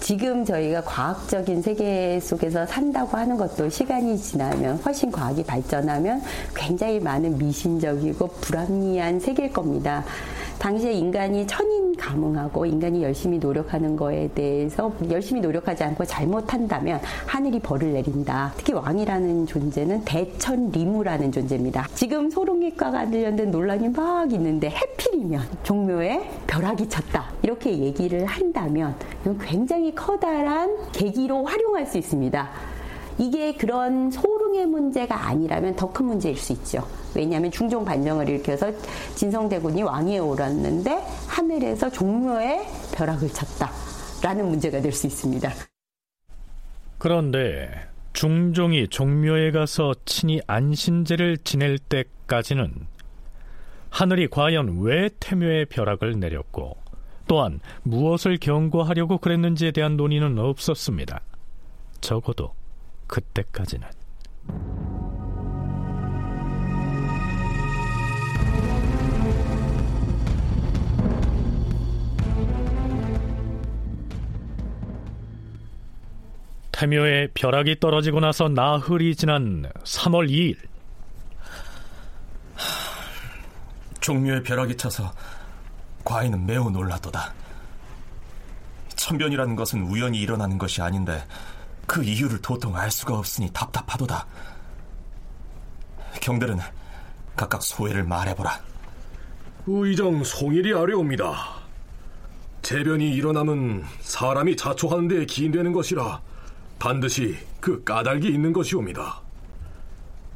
[0.00, 6.22] 지금 저희가 과학적인 세계 속에서 산다고 하는 것도 시간이 지나면 훨씬 과학이 발전하면
[6.54, 10.04] 굉장히 많은 미신적이고 불합리한 세계일 겁니다.
[10.58, 17.92] 당시에 인간이 천인 가뭉하고 인간이 열심히 노력하는 거에 대해서 열심히 노력하지 않고 잘못한다면 하늘이 벌을
[17.92, 18.52] 내린다.
[18.56, 21.86] 특히 왕이라는 존재는 대천리무라는 존재입니다.
[21.94, 27.30] 지금 소름기과 관련된 논란이 막 있는데 해필이면 종묘에 벼락이 쳤다.
[27.42, 32.50] 이렇게 얘기를 한다면 이건 굉장히 커다란 계기로 활용할 수 있습니다.
[33.18, 36.86] 이게 그런 소릉의 문제가 아니라면 더 큰 문제일 수 있죠.
[37.14, 38.70] 왜냐하면 중종 반정을 일으켜서
[39.14, 45.50] 진성대군이 왕위에 오랐는데 하늘에서 종묘에 벼락을 쳤다라는 문제가 될 수 있습니다.
[46.98, 47.70] 그런데
[48.12, 52.72] 중종이 종묘에 가서 친히 안신제를 지낼 때까지는
[53.90, 56.76] 하늘이 과연 왜 태묘에 벼락을 내렸고
[57.26, 61.20] 또한 무엇을 경고하려고 그랬는지에 대한 논의는 없었습니다.
[62.00, 62.54] 적어도
[63.06, 63.88] 그때까지는.
[76.72, 80.56] 태묘에 벼락이 떨어지고 나서 나흘이 지난 3월 2일
[84.00, 85.10] 종묘에 벼락이 쳐서
[86.06, 87.34] 과인은 매우 놀라도다.
[88.94, 91.22] 천변이라는 것은 우연히 일어나는 것이 아닌데
[91.86, 94.26] 그 이유를 도통 알 수가 없으니 답답하도다.
[96.20, 96.58] 경들은
[97.34, 98.60] 각각 소회를 말해보라.
[99.66, 101.56] 의정 송일이 아뢰옵니다.
[102.62, 106.20] 재변이 일어남은 사람이 자초하는 데 기인되는 것이라
[106.78, 109.20] 반드시 그 까닭이 있는 것이옵니다.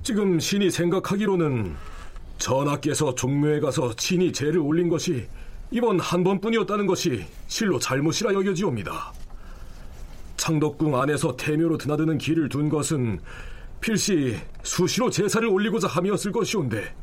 [0.02, 1.76] 지금 신이 생각하기로는
[2.38, 5.28] 전하께서 종묘에 가서 친히 죄를 올린 것이
[5.70, 9.12] 이번 한 번뿐이었다는 것이 실로 잘못이라 여겨지옵니다.
[10.36, 13.20] 창덕궁 안에서 태묘로 드나드는 길을 둔 것은
[13.80, 16.94] 필시 수시로 제사를 올리고자 함이었을 것이온데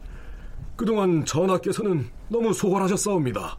[0.76, 3.58] 그동안 전하께서는 너무 소홀하셨사옵니다.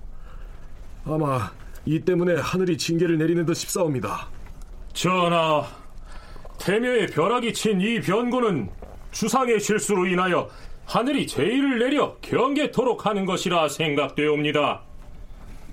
[1.04, 1.50] 아마
[1.86, 4.28] 이 때문에 하늘이 징계를 내리는 듯 싶사옵니다.
[4.92, 5.64] 전하,
[6.58, 8.68] 태묘에 벼락이 친 이 변고는
[9.12, 10.48] 주상의 실수로 인하여
[10.84, 14.87] 하늘이 제의를 내려 경계토록 하는 것이라 생각되옵니다.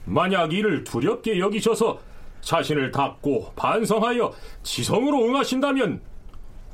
[0.06, 2.00] 만약 이를 두렵게 여기셔서
[2.42, 4.34] 자신을 닦고 반성하여
[4.64, 6.02] 지성으로 응하신다면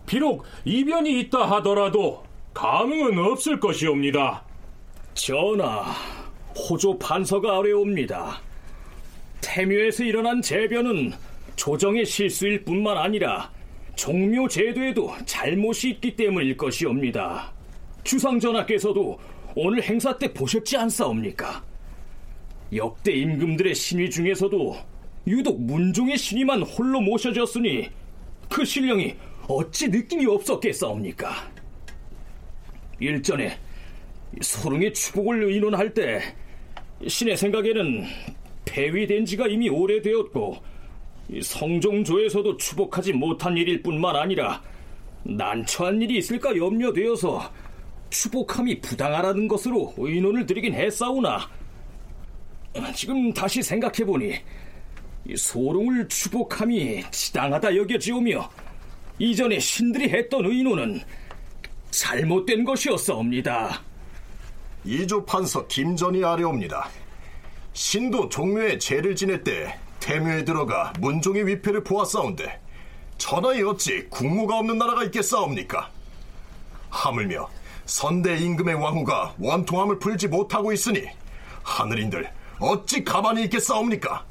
[0.05, 2.23] 비록 이변이 있다 하더라도
[2.53, 4.43] 감흥은 없을 것이옵니다.
[5.13, 5.93] 전하,
[6.55, 8.41] 호조 판서가 어려옵니다.
[9.41, 11.13] 태묘에서 일어난 재변은
[11.55, 13.51] 조정의 실수일 뿐만 아니라
[13.95, 17.53] 종묘 제도에도 잘못이 있기 때문일 것이옵니다.
[18.03, 19.19] 주상 전하께서도
[19.55, 21.70] 오늘 행사 때 보셨지 않사옵니까?
[22.73, 24.75] 역대 임금들의 신위 중에서도
[25.27, 27.89] 유독 문종의 신위만 홀로 모셔졌으니
[28.49, 29.15] 그 신령이
[29.47, 31.51] 어찌 느낌이 없었겠사옵니까?
[32.99, 33.57] 일전에
[34.41, 36.21] 소릉의 추복을 의논할 때
[37.05, 38.05] 신의 생각에는
[38.65, 40.57] 폐위된 지가 이미 오래되었고
[41.41, 44.61] 성종조에서도 추복하지 못한 일일 뿐만 아니라
[45.23, 47.51] 난처한 일이 있을까 염려되어서
[48.09, 51.49] 추복함이 부당하다는 것으로 의논을 드리긴 했사오나
[52.95, 54.35] 지금 다시 생각해보니
[55.35, 58.49] 소롱을 추복함이 지당하다 여겨지오며
[59.19, 61.01] 이전에 신들이 했던 의논은
[61.91, 63.81] 잘못된 것이었사옵니다.
[64.83, 66.89] 이조 판서 김전이 아래옵니다.
[67.73, 72.59] 신도 종묘에 죄를 지낼 때 태묘에 들어가 문종의 위패를 보았사온데
[73.17, 75.89] 전하에 어찌 국무가 없는 나라가 있겠사옵니까?
[76.89, 77.47] 하물며
[77.85, 81.05] 선대 임금의 왕후가 원통함을 풀지 못하고 있으니
[81.61, 82.27] 하늘인들
[82.61, 84.23] 어찌 가만히 있겠사옵니까?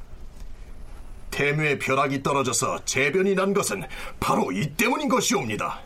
[1.33, 3.83] 태묘의 벼락이 떨어져서 재변이 난 것은
[4.20, 5.81] 바로 이 때문인 것이옵니다.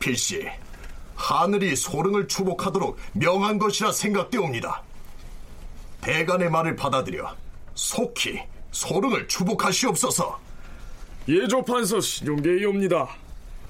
[0.00, 0.48] 필시
[1.14, 4.82] 하늘이 소릉을 추복하도록 명한 것이라 생각되옵니다.
[6.00, 7.36] 대간의 말을 받아들여
[7.74, 8.40] 속히
[8.72, 10.40] 소릉을 추복하시옵소서.
[11.28, 13.08] 예조판서 신용계이옵니다.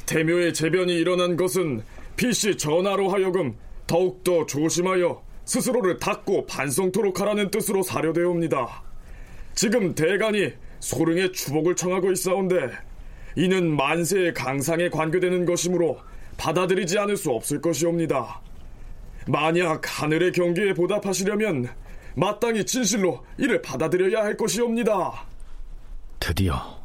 [0.07, 1.83] 태묘의 재변이 일어난 것은
[2.17, 8.85] 필시 전하로 하여금 더욱더 조심하여 스스로를 닦고 반성토록 하라는 뜻으로 사료되옵니다.
[9.57, 12.71] 지금 대간이 소릉의 추복을 청하고 있사온데
[13.35, 15.99] 이는 만세의 강상에 관계되는 것이므로
[16.37, 18.41] 받아들이지 않을 수 없을 것이옵니다.
[19.27, 21.69] 만약 하늘의 경계에 보답하시려면
[22.15, 25.27] 마땅히 진실로 이를 받아들여야 할 것이옵니다.
[26.21, 26.81] 드디어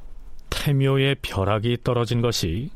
[0.49, 2.71] 태묘의 벼락이 떨어진 것이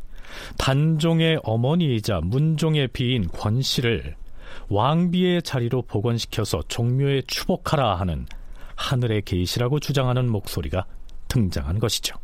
[0.59, 4.18] 단종의 어머니이자 문종의 비인 권씨를
[4.69, 8.25] 왕비의 자리로 복원시켜서 종묘에 추복하라 하는
[8.75, 10.85] 하늘의 계시라고 주장하는 목소리가
[11.27, 12.15] 등장한 것이죠.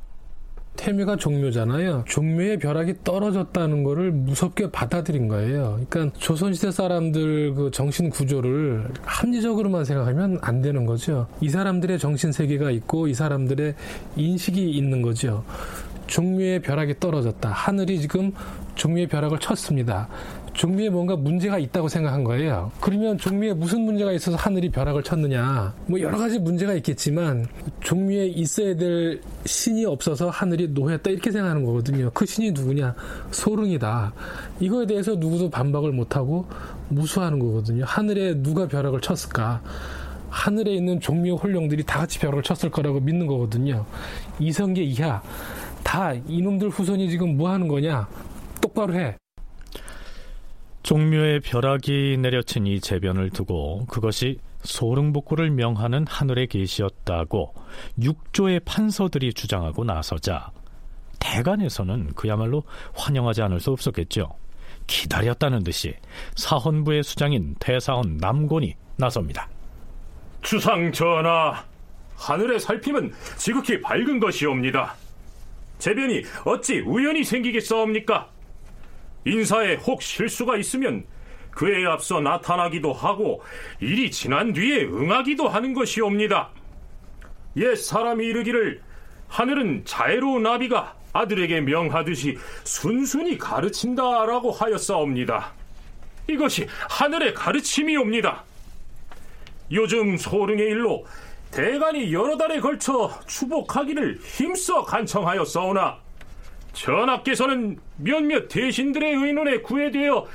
[0.76, 2.04] 태묘가 종묘잖아요.
[2.08, 5.80] 종묘의 벼락이 떨어졌다는 거를 무섭게 받아들인 거예요.
[5.90, 11.28] 그러니까 조선시대 사람들 그 정신 구조를 합리적으로만 생각하면 안 되는 거죠.
[11.42, 13.74] 이 사람들의 정신 세계가 있고 이 사람들의
[14.18, 15.46] 인식이 있는 거죠.
[16.08, 17.50] 종묘의 벼락이 떨어졌다.
[17.50, 18.32] 하늘이 지금
[18.76, 20.08] 종묘의 벼락을 쳤습니다.
[20.56, 22.72] 종묘에 뭔가 문제가 있다고 생각한 거예요.
[22.80, 25.74] 그러면 종묘에 무슨 문제가 있어서 하늘이 벼락을 쳤느냐?
[25.86, 27.46] 뭐 여러 가지 문제가 있겠지만
[27.82, 32.10] 종묘에 있어야 될 신이 없어서 하늘이 노했다 이렇게 생각하는 거거든요.
[32.14, 32.96] 그 신이 누구냐?
[33.32, 34.14] 소릉이다.
[34.62, 36.48] 이거에 대해서 누구도 반박을 못하고
[36.88, 37.84] 무수하는 거거든요.
[37.86, 39.62] 하늘에 누가 벼락을 쳤을까?
[40.30, 43.86] 하늘에 있는 종묘 홀령들이 다 같이 벼락을 쳤을 거라고 믿는 거거든요.
[44.40, 45.22] 이성계 이하
[45.84, 48.08] 다 이놈들 후손이 지금 뭐 하는 거냐?
[48.62, 49.18] 똑바로 해.
[50.86, 57.56] 종묘의 벼락이 내려친 이 재변을 두고 그것이 소릉복구를 명하는 하늘의 계시였다고
[58.04, 60.52] 육조의 판서들이 주장하고 나서자
[61.18, 62.62] 대간에서는 그야말로
[62.94, 64.30] 환영하지 않을 수 없었겠죠.
[64.86, 65.96] 기다렸다는 듯이
[66.36, 69.50] 사헌부의 수장인 대사헌 남곤이 나섭니다.
[70.44, 71.66] 주상 전하,
[72.16, 74.94] 하늘의 살핌은 지극히 밝은 것이옵니다.
[75.80, 78.35] 재변이 어찌 우연히 생기겠사옵니까?
[79.26, 81.06] 인사에 혹 실수가 있으면
[81.52, 83.42] 그에 앞서 나타나기도 하고
[83.80, 86.50] 일이 지난 뒤에 응하기도 하는 것이옵니다.
[87.58, 88.82] 옛 사람이 이르기를
[89.28, 95.54] 하늘은 자애로운 나비가 아들에게 명하듯이 순순히 가르친다라고 하였사옵니다.
[96.30, 98.44] 이것이 하늘의 가르침이옵니다.
[99.72, 101.06] 요즘 소릉의 일로
[101.52, 106.05] 대간이 여러 달에 걸쳐 추복하기를 힘써 간청하였사오나
[106.76, 110.26] 전하께서는 몇몇 대신들의 의논에 구애되어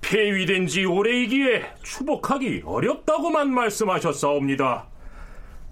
[0.00, 4.86] 폐위된 지 오래이기에 추복하기 어렵다고만 말씀하셨사옵니다.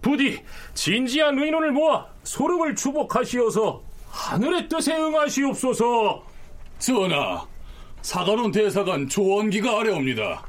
[0.02, 0.40] 부디
[0.74, 6.24] 진지한 의논을 모아 소름을 추복하시어서 하늘의 뜻에 응하시옵소서.
[6.78, 7.46] 전하,
[8.02, 10.44] 사관원 대사관 조원기가 아래옵니다.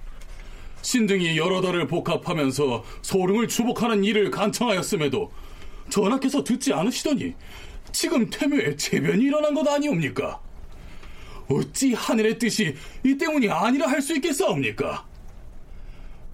[0.81, 5.31] 신등이 여러 달을 복합하면서 소릉을 추복하는 일을 간청하였음에도
[5.89, 7.33] 전하께서 듣지 않으시더니
[7.99, 10.39] 지금 태묘에 재변이 일어난 것 아니옵니까?
[11.49, 15.03] 어찌 하늘의 뜻이 이 때문이 아니라 할 수 있겠사옵니까?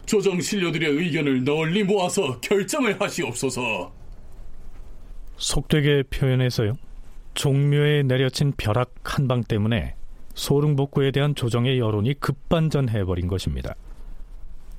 [0.06, 3.94] 조정 신료들의 의견을 널리 모아서 결정을 하시옵소서.
[5.38, 6.74] 속되게 표현해서요.
[7.34, 9.96] 종묘에 내려친 벼락 한 방 때문에
[10.34, 13.74] 소릉복구에 대한 조정의 여론이 급반전해버린 것입니다.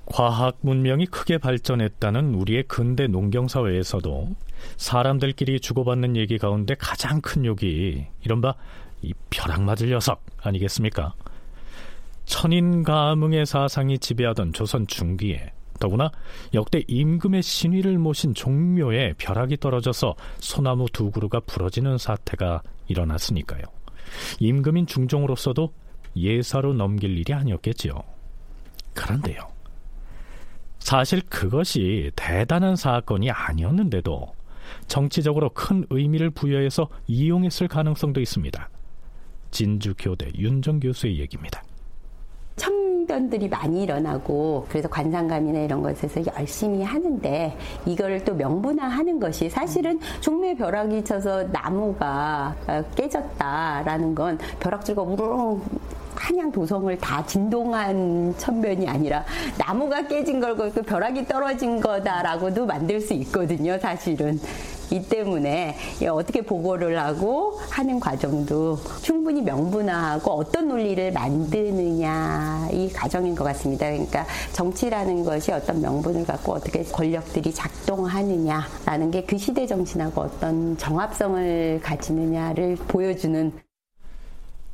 [0.07, 4.34] 과학 문명이 크게 발전했다는 우리의 근대 농경 사회에서도
[4.76, 8.55] 사람들끼리 주고받는 얘기 가운데 가장 큰 욕이 이른바
[9.02, 11.14] 이 벼락 맞을 녀석 아니겠습니까?
[12.24, 16.11] 천인 가문의 사상이 지배하던 조선 중기에 더구나
[16.55, 23.62] 역대 임금의 신위를 모신 종묘에 벼락이 떨어져서 소나무 두 그루가 부러지는 사태가 일어났으니까요.
[24.38, 25.72] 임금인 중종으로서도
[26.16, 27.94] 예사로 넘길 일이 아니었겠지요.
[28.94, 29.53] 그런데요.
[30.85, 34.35] 사실 그것이 대단한 사건이 아니었는데도
[34.87, 38.68] 정치적으로 큰 의미를 부여해서 이용했을 가능성도 있습니다.
[39.51, 41.62] 진주교대 윤정 교수의 얘기입니다.
[42.57, 47.57] 청년들이 많이 일어나고 그래서 관상감이나 이런 것에서 열심히 하는데
[47.87, 52.55] 이거를 또 명분화하는 것이 사실은 종묘 벼락이 쳐서 나무가
[52.95, 55.62] 깨졌다라는 건 벼락줄과 우르릉
[56.14, 59.24] 한양 도성을 다 진동한 천변이 아니라
[59.58, 64.38] 나무가 깨진 걸고 그 벼락이 떨어진 거다라고도 만들 수 있거든요, 사실은.
[64.90, 65.76] 이 때문에
[66.12, 73.86] 어떻게 보고를 하고 하는 과정도 충분히 명분화하고 어떤 논리를 만드느냐 이 과정인 것 같습니다.
[73.90, 81.80] 그러니까 정치라는 것이 어떤 명분을 갖고 어떻게 권력들이 작동하느냐라는 게 그 시대 정신하고 어떤 정합성을
[81.82, 83.52] 가지느냐를 보여주는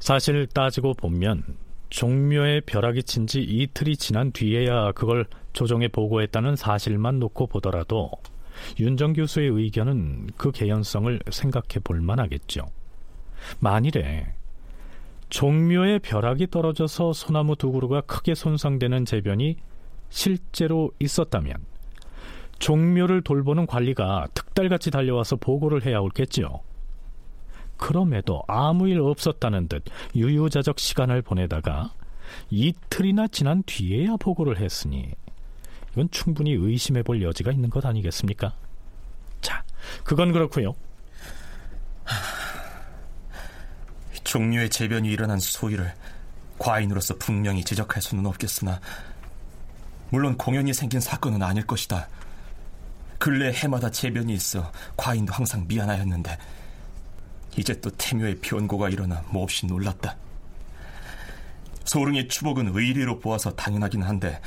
[0.00, 1.44] 사실 따지고 보면
[1.90, 8.10] 종묘에 벼락이 친 지 이틀이 지난 뒤에야 그걸 조정에 보고했다는 사실만 놓고 보더라도
[8.78, 12.66] 윤정 교수의 의견은 그 개연성을 생각해 볼 만하겠죠.
[13.60, 14.34] 만일에
[15.28, 19.56] 종묘에 벼락이 떨어져서 소나무 두 그루가 크게 손상되는 재변이
[20.08, 21.54] 실제로 있었다면
[22.58, 26.60] 종묘를 돌보는 관리가 특달같이 달려와서 보고를 해야 옳겠지요.
[27.80, 31.94] 그럼에도 아무 일 없었다는 듯 유유자적 시간을 보내다가
[32.50, 35.10] 이틀이나 지난 뒤에야 보고를 했으니
[35.92, 38.54] 이건 충분히 의심해 볼 여지가 있는 것 아니겠습니까?
[39.40, 39.64] 자,
[40.04, 40.74] 그건 그렇고요.
[44.22, 45.92] 종류의 재변이 일어난 소위를
[46.58, 48.78] 과인으로서 분명히 지적할 수는 없겠으나
[50.10, 52.08] 물론 공연이 생긴 사건은 아닐 것이다.
[53.18, 56.36] 근래 해마다 재변이 있어 과인도 항상 미안하였는데
[57.56, 60.16] 이제 또 태묘의 변고가 일어나 몹시 놀랐다.
[61.84, 64.40] 소릉의 추복은 의리로 보아서 당연하긴 한데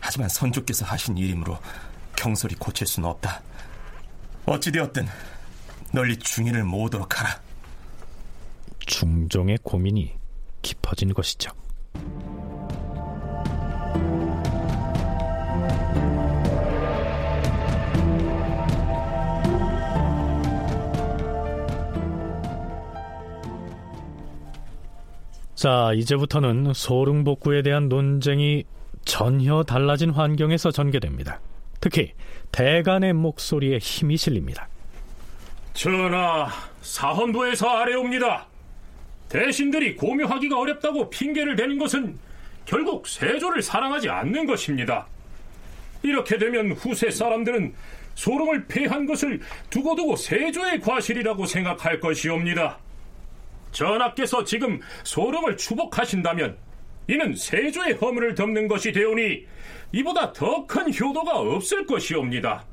[0.00, 1.58] 하지만 선조께서 하신 일이므로
[2.16, 3.42] 경솔히 고칠 수는 없다.
[4.46, 5.06] 어찌되었든
[5.92, 7.40] 널리 중인을 모으도록 하라.
[8.86, 10.14] 중종의 고민이
[10.62, 11.50] 깊어진 것이죠.
[25.60, 28.64] 자, 이제부터는 소릉복구에 대한 논쟁이
[29.04, 31.38] 전혀 달라진 환경에서 전개됩니다.
[31.82, 32.14] 특히
[32.50, 34.70] 대간의 목소리에 힘이 실립니다.
[35.74, 36.48] 전하,
[36.80, 38.46] 사헌부에서 아래옵니다.
[39.28, 42.18] 대신들이 고묘하기가 어렵다고 핑계를 대는 것은
[42.64, 45.08] 결국 세조를 사랑하지 않는 것입니다.
[46.02, 47.74] 이렇게 되면 후세 사람들은
[48.14, 52.78] 소롱을 패한 것을 두고두고 세조의 과실이라고 생각할 것이옵니다.
[53.72, 56.56] 전하께서 지금 소롱을 추복하신다면
[57.08, 59.44] 이는 세조의 허물을 덮는 것이 되오니
[59.92, 62.64] 이보다 더 큰 효도가 없을 것이옵니다.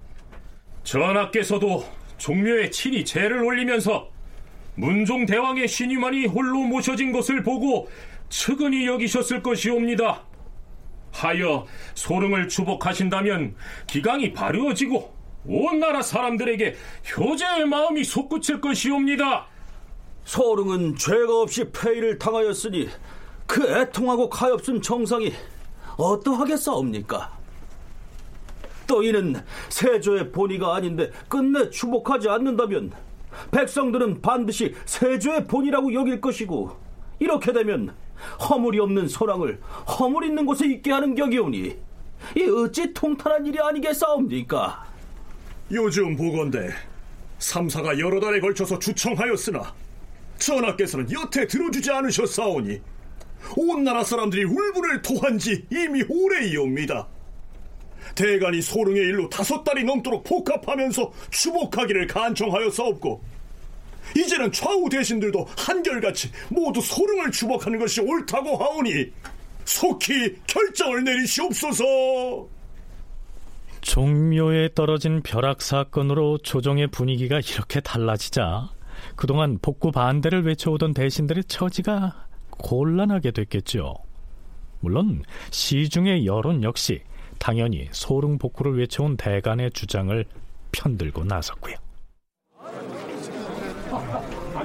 [0.83, 1.83] 전하께서도
[2.17, 4.09] 종묘에 친히 제를 올리면서
[4.75, 7.89] 문종 대왕의 신유만이 홀로 모셔진 것을 보고
[8.29, 10.23] 측은히 여기셨을 것이옵니다.
[11.11, 13.55] 하여 소릉을 추복하신다면
[13.87, 16.75] 기강이 바르어지고 온 나라 사람들에게
[17.17, 19.47] 효제의 마음이 솟구칠 것이옵니다.
[20.28, 22.89] 소릉은 죄가 없이 폐위를 당하였으니
[23.45, 25.32] 그 애통하고 가엾은 정상이
[25.95, 27.32] 어떠하겠사옵니까?
[28.86, 29.38] 또 이는
[29.69, 32.91] 세조의 본의가 아닌데 끝내 추복하지 않는다면
[33.51, 36.75] 백성들은 반드시 세조의 본이라고 여길 것이고
[37.19, 37.95] 이렇게 되면
[38.49, 39.61] 허물이 없는 소랑을
[39.97, 41.78] 허물 있는 곳에 있게 하는 격이오니
[42.36, 44.88] 이 어찌 통탄한 일이 아니겠사옵니까?
[45.71, 46.69] 요즘 보건대
[47.39, 49.86] 삼사가 여러 달에 걸쳐서 주청하였으나
[50.39, 52.81] 전하께서는 여태 들어주지 않으셨사오니
[53.55, 57.07] 온 나라 사람들이 울분을 토한 지 이미 오래이옵니다.
[58.15, 63.21] 대간이 소릉의 일로 다섯 달이 넘도록 복합하면서 추복하기를 간청하였사옵고
[64.15, 69.11] 이제는 좌우 대신들도 한결같이 모두 소릉을 추복하는 것이 옳다고 하오니
[69.65, 72.47] 속히 결정을 내리시옵소서.
[73.81, 78.69] 종묘에 떨어진 벼락 사건으로 조정의 분위기가 이렇게 달라지자
[79.18, 83.95] 그동안 복구 반대를 외쳐오던 대신들의 처지가 곤란하게 됐겠죠.
[84.80, 87.01] 물론 시중의 여론 역시
[87.39, 90.24] 당연히 소릉 복구를 외쳐온 대간의 주장을
[90.72, 91.76] 편들고 나섰고요.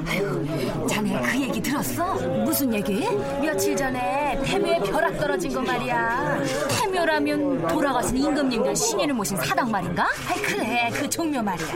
[0.07, 2.15] 아유, 자네 그 얘기 들었어?
[2.45, 3.07] 무슨 얘기?
[3.41, 6.39] 며칠 전에 태묘에 벼락 떨어진 거 말이야.
[6.71, 10.09] 태묘라면 돌아가신 임금님들 신인을 모신 사당 말인가?
[10.29, 11.67] 아이 그래 그 종묘 말이야.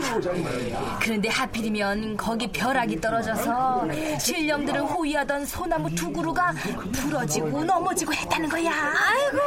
[1.00, 3.86] 그런데 하필이면 거기 벼락이 떨어져서
[4.18, 6.52] 신령들을 호위하던 소나무 두 그루가
[6.92, 8.70] 부러지고 넘어지고 했다는 거야.
[8.70, 9.38] 아이고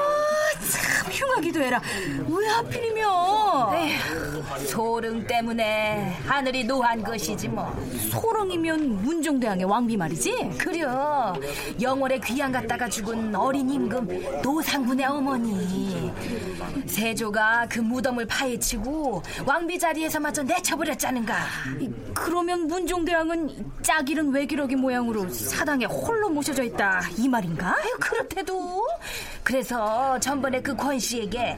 [0.68, 1.82] 참 흉하기도 해라.
[2.28, 3.10] 왜 하필이면?
[4.68, 7.74] 소릉 때문에 하늘이 노한 것이지 뭐.
[8.12, 10.52] 소릉이면 문종대왕의 왕비 말이지?
[10.58, 11.34] 그려.
[11.82, 16.12] 영월에 귀양 갔다가 죽은 어린 임금 노산군의 어머니.
[16.86, 21.36] 세조가 그 무덤을 파헤치고 왕비 자리에서 마저 내쳐버렸잖은가.
[22.14, 27.76] 그러면 문종대왕은 짝 잃은 외기러기 모양으로 사당에 홀로 모셔져 있다 이 말인가?
[27.78, 28.86] 아유 그렇대도.
[29.44, 31.58] 그래서 전번 에 그 권 씨에게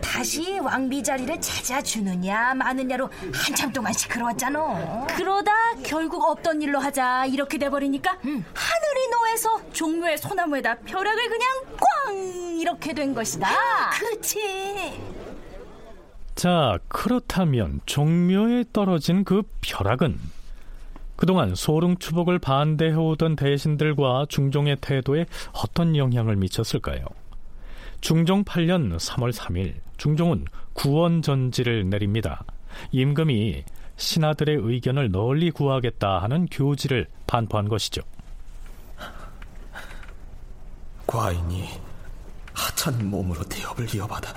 [0.00, 5.06] 다시 왕비 자리를 찾아주느냐 마느냐로 한참 동안 시끄러웠잖아.
[5.16, 5.50] 그러다
[5.84, 13.14] 결국 없던 일로 하자 이렇게 돼버리니까 하늘이 노해서 종묘의 소나무에다 벼락을 그냥 꽝 이렇게 된
[13.14, 13.48] 것이다.
[13.98, 15.00] 그렇지.
[16.34, 20.18] 자, 그렇다면 종묘에 떨어진 그 벼락은
[21.16, 27.04] 그동안 소릉 추복을 반대해오던 대신들과 중종의 태도에 어떤 영향을 미쳤을까요?
[28.00, 32.44] 중종 8년 3월 3일 중종은 구원 전지를 내립니다.
[32.92, 33.64] 임금이
[33.96, 38.02] 신하들의 의견을 널리 구하겠다 하는 교지를 반포한 것이죠.
[41.06, 41.68] 과인이
[42.54, 44.32] 하찮은 몸으로 대업을 이어받아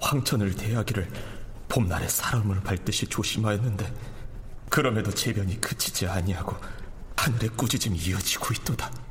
[0.00, 1.08] 황천을 대하기를
[1.68, 3.92] 봄날에 사람을 밟듯이 조심하였는데
[4.68, 6.56] 그럼에도 재변이 그치지 아니하고
[7.16, 9.07] 하늘의 꾸짖음이 이어지고 있도다.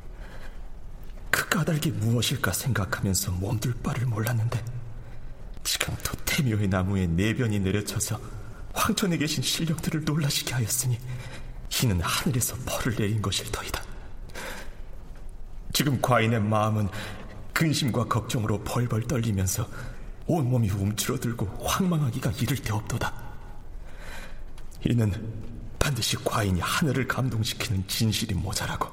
[1.48, 4.62] 그 까닭이 무엇일까 생각하면서 몸둘 바를 몰랐는데
[5.64, 8.20] 지금 또 태묘의 나무에 내변이 내려쳐서
[8.74, 10.98] 황천에 계신 신령들을 놀라시게 하였으니
[11.82, 13.82] 이는 하늘에서 벌을 내린 것일 터이다.
[15.72, 16.88] 지금 과인의 마음은
[17.52, 19.68] 근심과 걱정으로 벌벌 떨리면서
[20.26, 23.12] 온몸이 움츠러들고 황망하기가 이를 데 없도다.
[24.84, 25.12] 이는
[25.78, 28.88] 반드시 과인이 하늘을 감동시키는 진실이 모자라고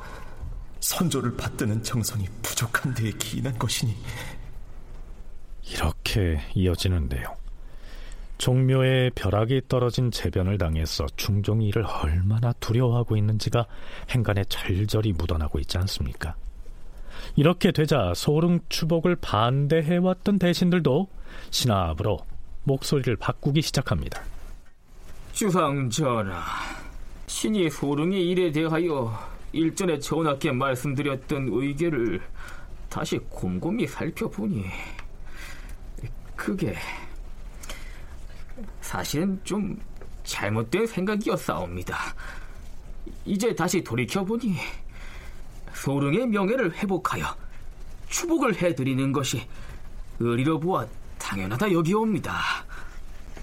[0.85, 3.95] 선조를 받드는 정성이 부족한 데에 기인한 것이니
[5.71, 7.35] 이렇게 이어지는데요.
[8.37, 13.65] 종묘에 벼락이 떨어진 재변을 당해서 중종이 이를 얼마나 두려워하고 있는지가
[14.11, 16.35] 행간에 절절히 묻어나고 있지 않습니까?
[17.35, 21.07] 이렇게 되자 소릉 추복을 반대해왔던 대신들도
[21.49, 22.19] 신압으로
[22.63, 24.21] 목소리를 바꾸기 시작합니다.
[25.33, 26.43] 주상 전하,
[27.25, 32.21] 신이 소릉의 일에 대하여 일전에 전하께 말씀드렸던 의견을
[32.89, 34.65] 다시 곰곰이 살펴보니
[36.35, 36.75] 그게
[38.81, 39.79] 사실은 좀
[40.23, 41.97] 잘못된 생각이었사옵니다.
[43.23, 44.55] 이제 다시 돌이켜보니
[45.73, 47.25] 소릉의 명예를 회복하여
[48.09, 49.47] 추복을 해드리는 것이
[50.19, 50.85] 의리로 보아
[51.17, 52.39] 당연하다 여기옵니다.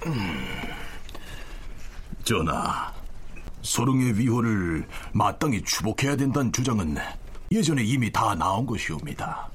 [0.07, 0.47] 음,
[2.23, 2.93] 전하,
[3.63, 6.97] 소릉의 위호를 마땅히 추복해야 된다는 주장은
[7.51, 9.51] 예전에 이미 다 나온 것이옵니다.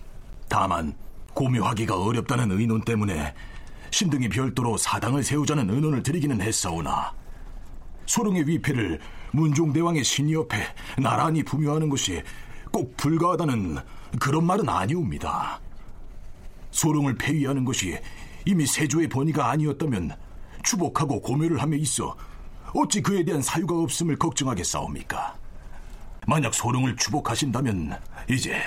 [0.50, 0.96] 다만
[1.34, 3.34] 고묘하기가 어렵다는 의논 때문에
[3.92, 7.14] 신등이 별도로 사당을 세우자는 의논을 드리기는 했사오나
[8.06, 9.00] 소릉의 위패를
[9.32, 10.58] 문종대왕의 신이 옆에
[10.98, 12.24] 나란히 부묘하는 것이
[12.72, 13.78] 꼭 불가하다는
[14.20, 15.60] 그런 말은 아니옵니다.
[16.72, 17.98] 소릉을 폐위하는 것이
[18.46, 20.16] 이미 세조의 번의가 아니었다면
[20.64, 22.16] 추복하고 고묘를 함에 있어
[22.78, 25.36] 어찌 그에 대한 사유가 없음을 걱정하겠사옵니까?
[26.28, 27.98] 만약 소릉을 추복하신다면
[28.30, 28.62] 이제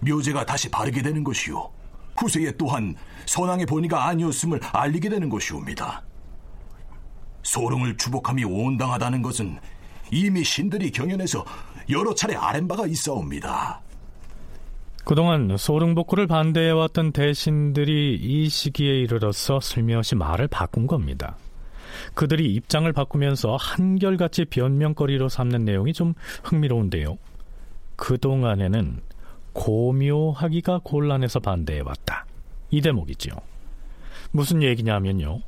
[0.00, 1.70] 묘제가 다시 바르게 되는 것이요
[2.16, 2.96] 후세에 또한
[3.26, 6.02] 선왕의 본의가 아니었음을 알리게 되는 것이옵니다.
[7.44, 9.58] 소릉을 추복함이 온당하다는 것은
[10.10, 11.44] 이미 신들이 경연해서
[11.90, 13.80] 여러 차례 아랜 바가 있사옵니다.
[15.04, 21.36] 그동안 소릉복구를 반대해왔던 대신들이 이 시기에 이르러서 슬며시 말을 바꾼 겁니다.
[22.14, 27.18] 그들이 입장을 바꾸면서 한결같이 변명거리로 삼는 내용이 좀 흥미로운데요.
[27.96, 29.00] 그동안에는
[29.52, 32.26] 고묘하기가 곤란해서 반대해왔다.
[32.70, 33.30] 이 대목이죠.
[34.30, 35.40] 무슨 얘기냐면요.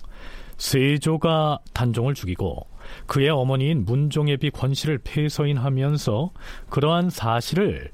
[0.56, 2.66] 세조가 단종을 죽이고
[3.06, 6.30] 그의 어머니인 문종의 비 권씨를 폐서인하면서
[6.68, 7.90] 그러한 사실을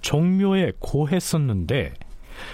[0.00, 1.94] 종묘에 고했었는데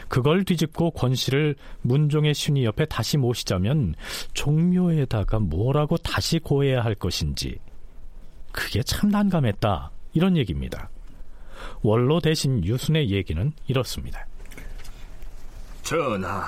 [0.09, 3.95] 그걸 뒤집고 권 씨를 문종의 신이 옆에 다시 모시자면
[4.33, 7.59] 종묘에다가 뭐라고 다시 고해야 할 것인지
[8.53, 10.91] 그게 참 난감했다 이런 얘기입니다.
[11.83, 14.27] 원로 대신 유순의 얘기는 이렇습니다.
[15.83, 16.47] 전하,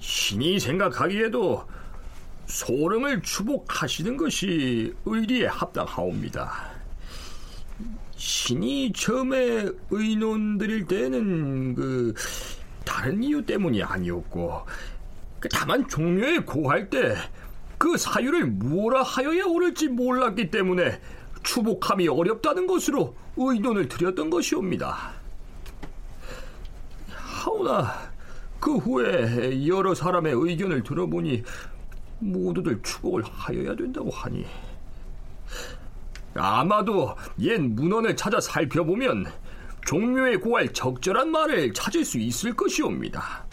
[0.00, 1.66] 신이 생각하기에도
[2.46, 6.72] 소릉을 추복하시는 것이 의리에 합당하옵니다.
[8.24, 12.14] 신이 처음에 의논 드릴 때는 그
[12.84, 14.62] 다른 이유 때문이 아니었고
[15.40, 17.14] 그 다만 종묘에 고할 때
[17.84, 20.98] 그 사유를 무엇라 하여야 옳을지 몰랐기 때문에
[21.42, 25.12] 추복함이 어렵다는 것으로 의논을 드렸던 것이옵니다.
[27.10, 27.92] 하오나
[28.58, 31.42] 그 후에 여러 사람의 의견을 들어보니
[32.20, 34.46] 모두들 추복을 하여야 된다고 하니
[36.36, 39.26] 아마도 옛 문헌을 찾아 살펴보면
[39.86, 43.44] 종묘에 고할 적절한 말을 찾을 수 있을 것이옵니다.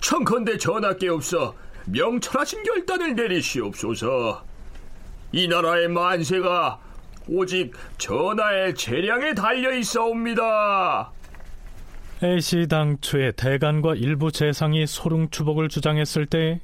[0.00, 1.54] 청컨대 전하께 없어
[1.86, 4.44] 명철하신 결단을 내리시옵소서.
[5.32, 6.78] 이 나라의 만세가
[7.28, 11.12] 오직 전하의 재량에 달려 있사옵니다.
[12.22, 16.60] 애시 당초에 대간과 일부 재상이 소릉추복을 주장했을 때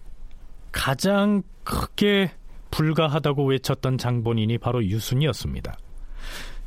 [0.71, 2.31] 가장 크게
[2.71, 5.77] 불가하다고 외쳤던 장본인이 바로 유순이었습니다.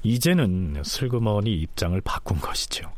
[0.03, 2.91] 이제는 슬그머니 입장을 바꾼 것이죠.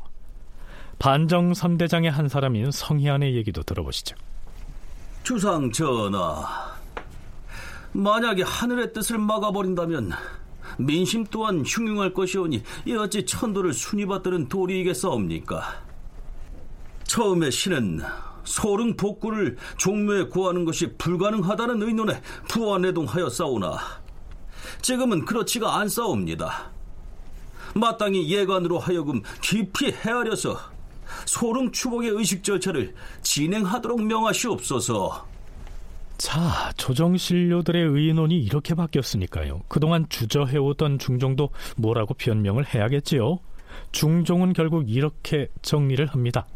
[0.99, 4.15] 반정 3대장의 한 사람인 성희안의 얘기도 들어보시죠.
[5.23, 6.73] 주상 전하,
[7.93, 10.11] 만약에 하늘의 뜻을 막아버린다면
[10.77, 15.81] 민심 또한 흉흉할 것이오니 이 어찌 천도를 순위 받드는 도리이겠사옵니까?
[17.03, 18.01] 처음에 신은
[18.43, 23.77] 소릉 복구를 종묘에 구하는 것이 불가능하다는 의논에 부안내동하였사오나
[24.81, 26.71] 지금은 그렇지가 않사옵니다.
[27.75, 30.57] 마땅히 예관으로 하여금 깊이 헤아려서
[31.25, 35.27] 소릉 추복의 의식 절차를 진행하도록 명하시옵소서.
[36.17, 39.61] 자, 조정 신료들의 의논이 이렇게 바뀌었으니까요.
[39.67, 43.39] 그동안 주저해오던 중종도 뭐라고 변명을 해야겠지요.
[43.91, 46.47] 중종은 결국 이렇게 정리를 합니다.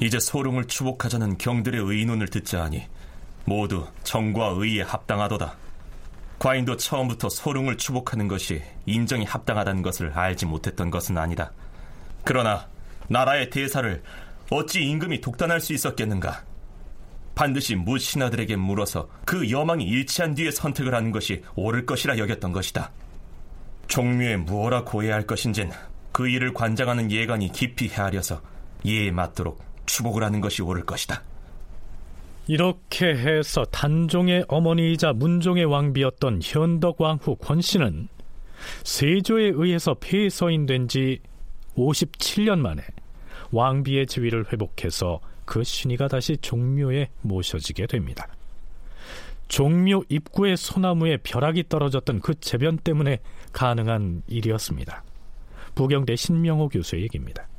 [0.00, 2.86] 이제 소릉을 추복하자는 경들의 의논을 듣자 하니
[3.44, 5.56] 모두 정과 의에 합당하도다.
[6.38, 11.52] 과인도 처음부터 소릉을 추복하는 것이 인정이 합당하다는 것을 알지 못했던 것은 아니다.
[12.24, 12.66] 그러나
[13.08, 14.02] 나라의 대사를
[14.50, 16.44] 어찌 임금이 독단할 수 있었겠는가?
[17.34, 22.90] 반드시 무신하들에게 물어서 그 여망이 일치한 뒤에 선택을 하는 것이 옳을 것이라 여겼던 것이다.
[23.88, 25.70] 종묘에 무엇라 고해할 것인진
[26.12, 28.40] 그 일을 관장하는 예관이 깊이 헤아려서
[28.84, 31.22] 이에 맞도록 추복을 하는 것이 옳을 것이다.
[32.46, 38.08] 이렇게 해서 단종의 어머니이자 문종의 왕비였던 현덕 왕후 권씨는
[38.84, 41.20] 세조에 의해서 폐서인된 지
[41.76, 42.82] 57년 만에
[43.52, 48.28] 왕비의 지위를 회복해서 그 신이가 다시 종묘에 모셔지게 됩니다.
[49.48, 53.18] 종묘 입구의 소나무에 벼락이 떨어졌던 그 재변 때문에
[53.52, 55.02] 가능한 일이었습니다.
[55.74, 57.49] 부경대 신명호 교수의 얘기입니다.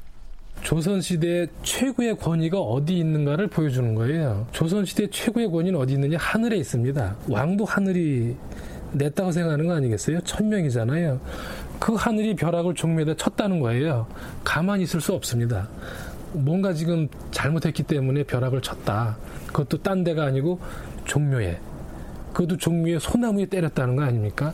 [0.62, 4.47] 조선시대 최고의 권위가 어디 있는가를 보여주는 거예요.
[4.51, 6.18] 조선시대 최고의 권위는 어디 있느냐?
[6.18, 7.16] 하늘에 있습니다.
[7.30, 8.36] 왕도 하늘이
[8.93, 10.22] 냈다고 생각하는 거 아니겠어요?
[10.22, 11.20] 천명이잖아요.
[11.80, 14.05] 그 하늘이 벼락을 종묘에다 쳤다는 거예요.
[14.43, 15.68] 가만히 있을 수 없습니다.
[16.34, 19.18] 뭔가 지금 잘못했기 때문에 벼락을 쳤다.
[19.47, 20.59] 그것도 딴 데가 아니고
[21.05, 21.59] 종묘에.
[22.34, 24.53] 그것도 종묘의 소나무에 때렸다는 거 아닙니까?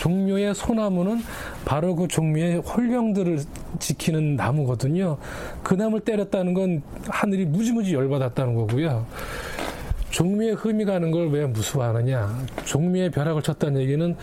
[0.00, 1.20] 종묘의 소나무는
[1.64, 3.40] 바로 그 종묘의 홀령들을
[3.78, 5.18] 지키는 나무거든요.
[5.62, 9.06] 그 나무를 때렸다는 건 하늘이 무지무지 열받았다는 거고요.
[10.10, 12.46] 종묘의 흠이 가는 걸 왜 무수하느냐.
[12.64, 14.16] 종묘의 벼락을 쳤다는 얘기는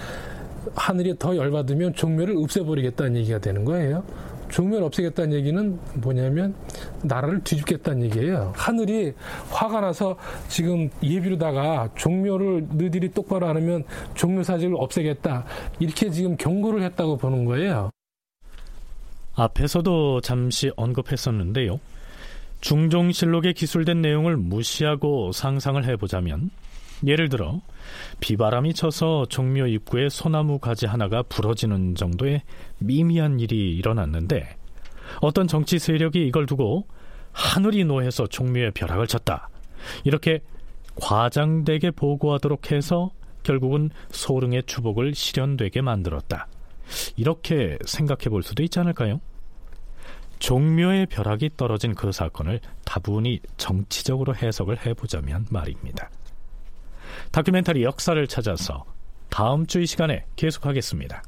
[0.75, 4.03] 하늘이 더 열받으면 종묘를 없애버리겠다는 얘기가 되는 거예요.
[4.53, 6.53] 종묘를 없애겠다는 얘기는 뭐냐면
[7.01, 8.53] 나라를 뒤집겠다는 얘기예요.
[8.55, 9.13] 하늘이
[9.49, 10.15] 화가 나서
[10.47, 13.83] 지금 예비로다가 종묘를 너희들이 똑바로 안 하면
[14.13, 15.45] 종묘 사직을 없애겠다.
[15.79, 17.89] 이렇게 지금 경고를 했다고 보는 거예요.
[19.33, 21.79] 앞에서도 잠시 언급했었는데요.
[22.61, 26.51] 중종실록에 기술된 내용을 무시하고 상상을 해보자면
[27.05, 27.61] 예를 들어
[28.19, 32.41] 비바람이 쳐서 종묘 입구에 소나무 가지 하나가 부러지는 정도의
[32.79, 34.55] 미미한 일이 일어났는데
[35.21, 36.87] 어떤 정치 세력이 이걸 두고
[37.31, 39.49] 하늘이 노해서 종묘에 벼락을 쳤다.
[40.03, 40.39] 이렇게
[40.95, 46.47] 과장되게 보고하도록 해서 결국은 소릉의 추복을 실현되게 만들었다.
[47.15, 49.19] 이렇게 생각해 볼 수도 있지 않을까요?
[50.39, 56.09] 종묘의 벼락이 떨어진 그 사건을 다분히 정치적으로 해석을 해보자면 말입니다.
[57.31, 58.85] 다큐멘터리 역사를 찾아서
[59.29, 61.23] 다음 주 이 시간에 계속하겠습니다.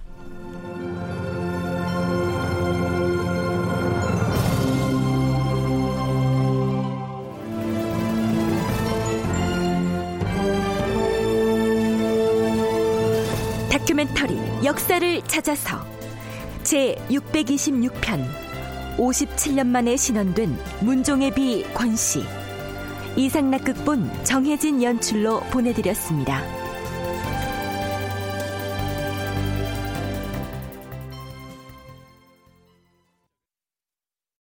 [13.70, 15.86] 다큐멘터리 역사를 찾아서
[16.64, 18.26] 제 626편
[18.98, 22.24] 57년 만에 신원된 문종의 비 권씨
[23.16, 26.65] 이상락 극본 정혜진 연출로 보내드렸습니다.